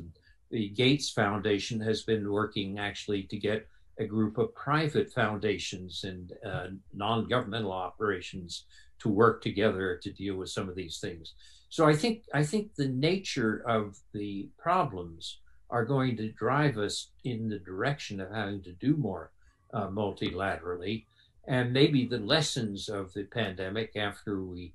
[0.51, 3.69] The Gates Foundation has been working actually to get
[3.99, 8.65] a group of private foundations and uh, non-governmental operations
[9.01, 11.35] to work together to deal with some of these things.
[11.69, 15.39] So I think I think the nature of the problems
[15.71, 19.31] are going to drive us in the direction of having to do more
[19.75, 21.05] uh, multilaterally.
[21.47, 24.73] And maybe the lessons of the pandemic after we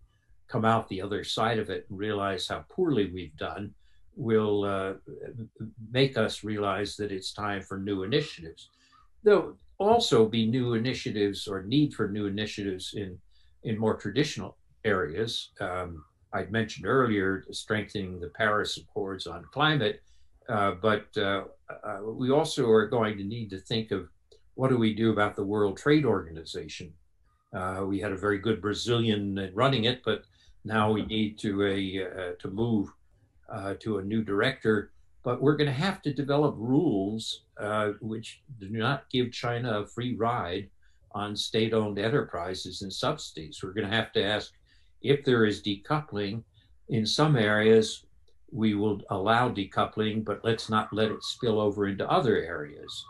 [0.47, 3.73] come out the other side of it and realize how poorly we've done
[4.15, 4.93] will uh,
[5.91, 8.69] make us realize that it's time for new initiatives.
[9.23, 13.17] There'll also be new initiatives or need for new initiatives in,
[13.63, 15.49] in more traditional areas.
[15.59, 16.03] Um,
[16.33, 20.01] I'd mentioned earlier strengthening the Paris Accords on climate,
[20.49, 21.43] uh, but uh,
[21.83, 24.09] uh, we also are going to need to think of
[24.55, 26.93] what do we do about the World Trade Organization?
[27.55, 30.23] Uh, we had a very good Brazilian running it, but
[30.65, 32.91] now we need to a uh, to move
[33.53, 34.91] uh, to a new director.
[35.23, 39.87] But we're going to have to develop rules uh, which do not give China a
[39.87, 40.69] free ride
[41.11, 43.61] on state-owned enterprises and subsidies.
[43.61, 44.51] We're going to have to ask
[45.01, 46.43] if there is decoupling
[46.89, 48.05] in some areas.
[48.51, 53.05] We will allow decoupling, but let's not let it spill over into other areas.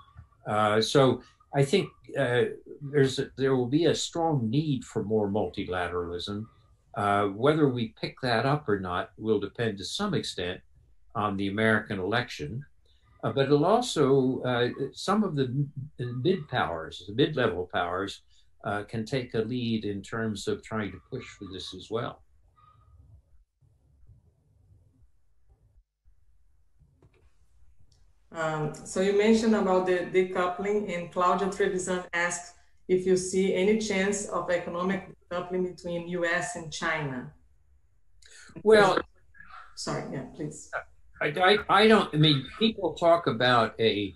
[0.46, 1.22] Uh, so
[1.56, 2.46] I think uh,
[2.82, 6.46] there's a, there will be a strong need for more multilateralism.
[6.96, 10.62] Uh, whether we pick that up or not will depend to some extent
[11.16, 12.64] on the American election.
[13.24, 15.66] Uh, but it'll also, uh, some of the
[16.00, 18.22] mid powers, the mid level powers,
[18.64, 22.22] uh, can take a lead in terms of trying to push for this as well.
[28.32, 32.56] Um, so you mentioned about the decoupling, and Claudia Trevisan asked
[32.88, 36.56] if you see any chance of economic decoupling between U.S.
[36.56, 37.32] and China.
[38.64, 39.00] Well,
[39.76, 40.70] sorry, yeah, please.
[41.22, 42.14] I, I, I don't.
[42.14, 44.14] I mean, people talk about a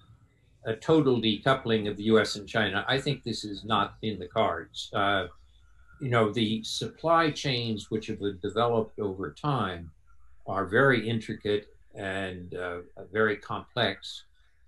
[0.65, 2.35] a total decoupling of the U.S.
[2.35, 2.85] and China.
[2.89, 4.91] I think this is not in the cards.
[4.93, 5.27] Uh,
[6.01, 9.89] you know, the supply chains which have developed over time
[10.45, 12.79] are very intricate and uh,
[13.11, 14.23] very complex.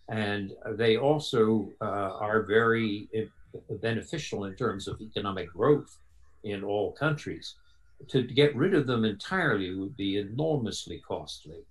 [0.07, 3.09] And they also uh, are very
[3.81, 5.97] beneficial in terms of economic growth
[6.43, 7.55] in all countries.
[8.09, 11.63] To get rid of them entirely would be enormously costly.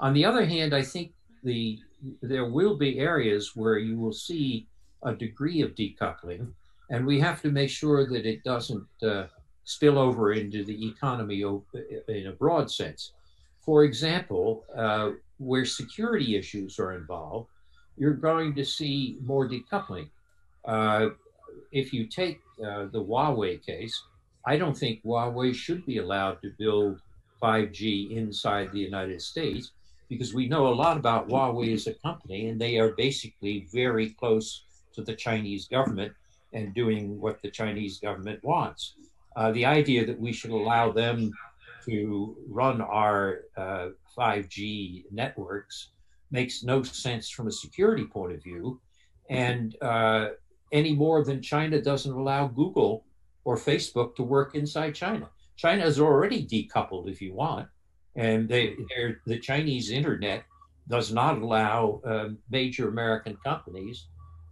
[0.00, 1.12] On the other hand, I think
[1.44, 1.78] the
[2.22, 4.66] there will be areas where you will see
[5.02, 6.52] a degree of decoupling,
[6.90, 9.26] and we have to make sure that it doesn't uh,
[9.64, 11.42] spill over into the economy
[12.08, 13.12] in a broad sense.
[13.60, 17.50] For example, uh, where security issues are involved,
[17.96, 20.08] you're going to see more decoupling.
[20.64, 21.10] Uh,
[21.72, 24.00] if you take uh, the Huawei case,
[24.44, 27.00] I don't think Huawei should be allowed to build
[27.42, 29.72] 5G inside the United States
[30.08, 34.10] because we know a lot about Huawei as a company, and they are basically very
[34.10, 34.64] close
[34.94, 36.12] to the Chinese government
[36.52, 38.94] and doing what the Chinese government wants.
[39.36, 41.30] Uh, the idea that we should allow them
[41.84, 45.90] to run our uh, 5G networks
[46.30, 48.80] makes no sense from a security point of view.
[49.30, 50.30] And uh,
[50.72, 53.04] any more than China doesn't allow Google
[53.44, 55.28] or Facebook to work inside China.
[55.56, 57.68] China is already decoupled, if you want,
[58.16, 58.76] and they,
[59.26, 60.44] the Chinese internet
[60.88, 64.06] does not allow uh, major American companies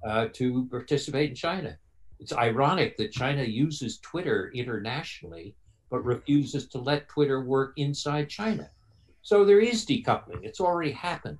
[0.07, 1.79] uh, to participate in China.
[2.19, 5.55] It's ironic that China uses Twitter internationally
[5.91, 8.69] but refuses to let Twitter work inside China.
[9.23, 11.39] So there is decoupling, it's already happened.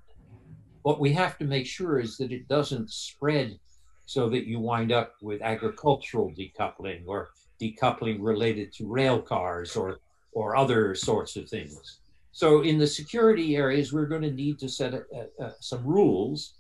[0.83, 3.59] What we have to make sure is that it doesn't spread
[4.07, 7.31] so that you wind up with agricultural decoupling or
[7.61, 9.99] decoupling related to rail cars or
[10.33, 11.99] or other sorts of things.
[12.33, 15.83] So in the security areas, we're going to need to set a, a, a, some
[15.87, 16.55] rules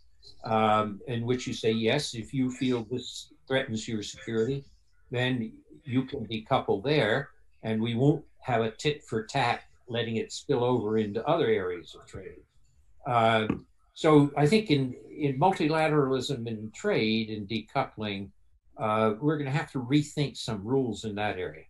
[0.44, 4.64] um, in which you say, yes, if you feel this threatens your security,
[5.10, 5.52] then
[5.84, 7.28] you can decouple there,
[7.62, 11.94] and we won't have a tit for tat letting it spill over into other areas
[11.94, 12.40] of trade.
[13.06, 13.46] Uh,
[13.96, 18.28] so I think in, in multilateralism and trade and decoupling,
[18.76, 21.64] uh, we're going to have to rethink some rules in that area.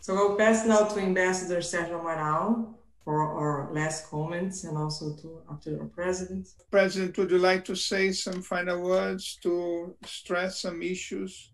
[0.00, 5.42] So I'll pass now to Ambassador Sergio Amaral for our last comments and also to,
[5.64, 6.48] to our president.
[6.70, 11.52] President, would you like to say some final words to stress some issues?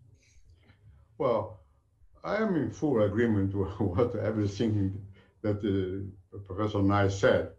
[1.17, 1.59] Well,
[2.23, 5.05] I am in full agreement with what everything
[5.41, 7.51] that uh, Professor Nye said.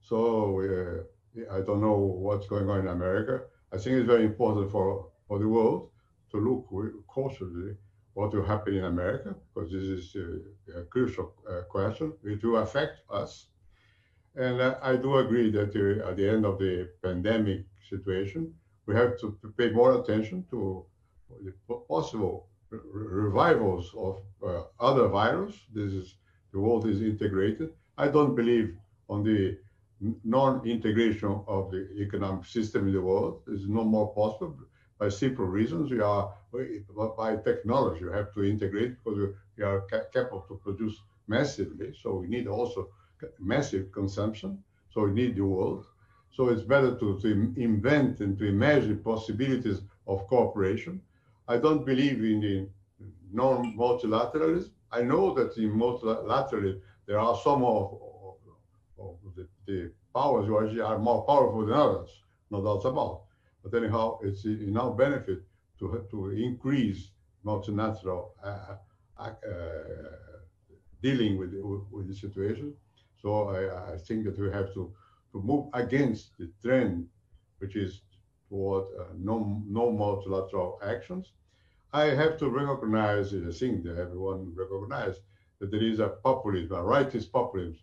[0.00, 3.42] So uh, I don't know what's going on in America.
[3.72, 5.90] I think it's very important for, for the world
[6.30, 6.68] to look
[7.08, 7.76] cautiously
[8.14, 12.12] what will happen in America, because this is a, a crucial uh, question.
[12.22, 13.46] It will affect us.
[14.36, 18.54] And uh, I do agree that uh, at the end of the pandemic situation,
[18.86, 20.84] we have to pay more attention to
[21.42, 21.52] the
[21.88, 25.54] possible revivals of uh, other virus.
[25.72, 26.14] This is
[26.54, 27.70] the world is integrated.
[27.98, 28.76] I don't believe
[29.08, 29.58] on the
[30.24, 33.42] non-integration of the economic system in the world.
[33.48, 34.58] It's no more possible
[34.98, 35.90] by simple reasons.
[35.90, 36.32] We are
[37.18, 38.04] by technology.
[38.04, 39.80] We have to integrate because we are
[40.12, 41.92] capable to produce massively.
[42.00, 42.88] So we need also
[43.40, 44.62] massive consumption.
[44.92, 45.86] So we need the world.
[46.36, 51.00] So it's better to, to invent and to imagine possibilities of cooperation.
[51.48, 52.68] I don't believe in the
[53.32, 54.70] non-multilateralism.
[54.94, 58.00] I know that in multilateralism there are some of,
[58.98, 62.08] of, the, the, powers which are more powerful than others,
[62.50, 63.22] no doubt about.
[63.64, 65.40] But anyhow, it's in our benefit
[65.80, 67.10] to, to increase
[67.42, 68.76] multilateral uh,
[69.18, 69.32] uh,
[71.02, 71.52] dealing with,
[71.90, 72.74] with the situation.
[73.20, 74.92] So I, I, think that we have to,
[75.32, 77.06] to move against the trend,
[77.58, 78.02] which is
[78.48, 81.32] toward uh, no, no multilateral actions.
[81.94, 85.20] I have to recognize, I think that everyone recognizes
[85.60, 87.78] that there is a populism, a rightist populism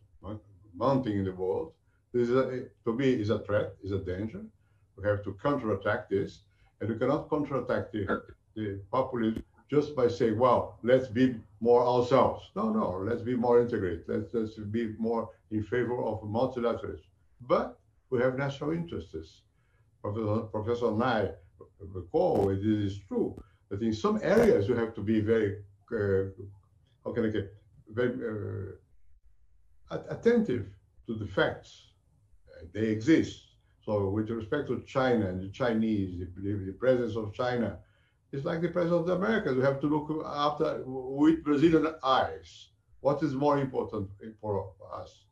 [0.76, 1.72] mounting in the world.
[2.12, 4.42] This is a, to me is a threat, is a danger.
[4.98, 6.40] We have to counterattack this,
[6.82, 8.22] and we cannot counterattack the,
[8.54, 12.52] the populism just by saying, well, let's be more ourselves.
[12.54, 14.04] No, no, let's be more integrated.
[14.10, 17.08] Let's, let's be more in favor of multilateralism.
[17.48, 17.80] But
[18.10, 19.44] we have national interests.
[20.02, 21.30] Professor, Professor Nye
[21.80, 25.56] recall it is true that in some areas you have to be very,
[25.91, 26.30] uh,
[27.03, 27.56] how can I get,
[27.89, 28.14] very
[29.89, 30.65] uh, attentive
[31.07, 31.88] to the facts.
[32.73, 33.35] they exist.
[33.85, 37.80] So with respect to China and the Chinese, the, the presence of China,
[38.31, 39.57] it's like the presence of the Americans.
[39.57, 42.68] We have to look after with Brazilian eyes.
[42.99, 45.26] What is more important for us?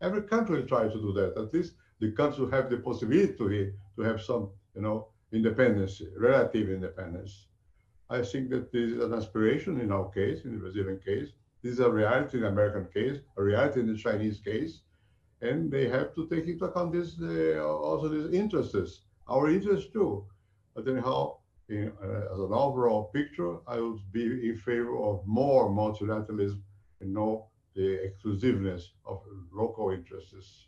[0.00, 1.38] Every country tries to do that.
[1.40, 6.68] At least the countries have the possibility to, to have some, you know, independence, relative
[6.68, 7.46] independence.
[8.12, 11.28] I think that this is an aspiration in our case, in the Brazilian case.
[11.62, 14.82] This is a reality in the American case, a reality in the Chinese case
[15.42, 20.24] and they have to take into account this uh, also these interests, our interests too.
[20.74, 25.68] But anyhow, in, uh, as an overall picture, I would be in favor of more
[25.68, 26.60] multilateralism
[27.00, 29.22] and no the exclusiveness of
[29.52, 30.66] local interests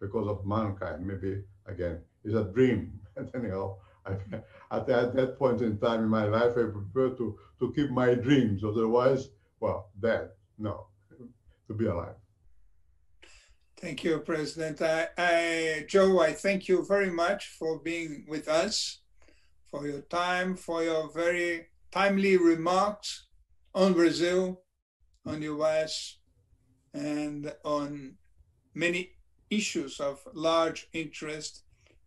[0.00, 1.06] because of mankind.
[1.06, 3.00] Maybe again, it's a dream.
[3.34, 3.76] Anyhow,
[4.70, 8.14] at, at that point in time in my life, I prefer to to keep my
[8.14, 8.64] dreams.
[8.64, 9.28] Otherwise,
[9.60, 10.30] well, dead.
[10.58, 10.86] No,
[11.68, 12.16] to be alive.
[13.80, 14.82] Thank you, President.
[14.82, 19.00] I, I, Joe, I thank you very much for being with us,
[19.70, 23.28] for your time, for your very timely remarks
[23.74, 24.60] on Brazil,
[25.24, 26.18] on US,
[26.92, 28.16] and on
[28.74, 29.12] many
[29.48, 31.62] issues of large interest.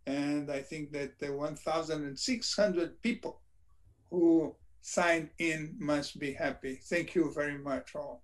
[0.05, 3.41] And I think that the 1,600 people
[4.09, 6.79] who signed in must be happy.
[6.83, 8.21] Thank you very much, all.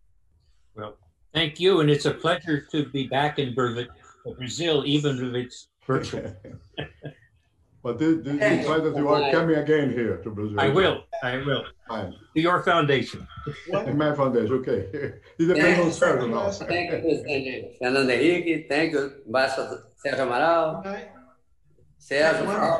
[0.76, 0.98] Well,
[1.34, 6.24] Thank you, and it's a pleasure to be back in Brazil, even if it's virtual.
[7.84, 10.60] but this, this is why that you are coming again here to Brazil.
[10.60, 11.04] I will.
[11.22, 11.66] I will.
[11.88, 12.16] Fine.
[12.36, 13.28] To your foundation.
[13.86, 14.90] In my foundation, okay.
[15.38, 16.50] It depends on Sergio now.
[16.50, 18.68] Thank you, President Fernando Henrique.
[18.68, 21.19] Thank you, Ambassador Sergio Amaral.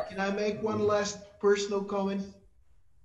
[0.08, 2.26] Can I make one last personal comment?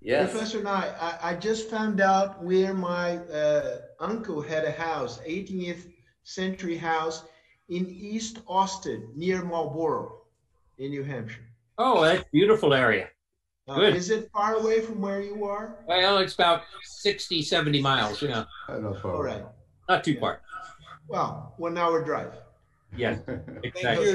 [0.02, 0.32] Yes.
[0.32, 5.92] Professor Nye, I, I just found out where my uh, uncle had a house, 18th
[6.24, 7.24] century house
[7.70, 10.22] in East Austin near Marlboro
[10.78, 11.46] in New Hampshire.
[11.78, 13.10] Oh, that's beautiful area.
[13.68, 13.96] Uh, Good.
[13.96, 15.78] Is it far away from where you are?
[15.88, 18.22] Well, it's about 60, 70 miles.
[18.22, 18.46] Yeah.
[18.70, 19.16] Not far.
[19.16, 19.44] All right.
[19.90, 20.20] Not too yeah.
[20.20, 20.42] far.
[21.08, 22.34] Well, one hour drive.
[22.96, 23.20] Yes.
[23.64, 24.06] exactly.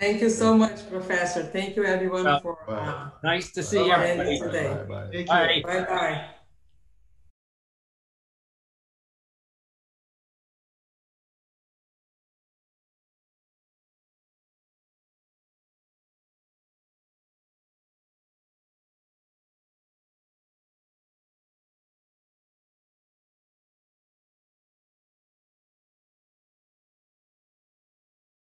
[0.00, 1.44] Thank you so much, Professor.
[1.44, 3.92] Thank you, everyone, for uh, nice to see you
[4.38, 5.58] today.
[5.62, 6.30] Bye bye.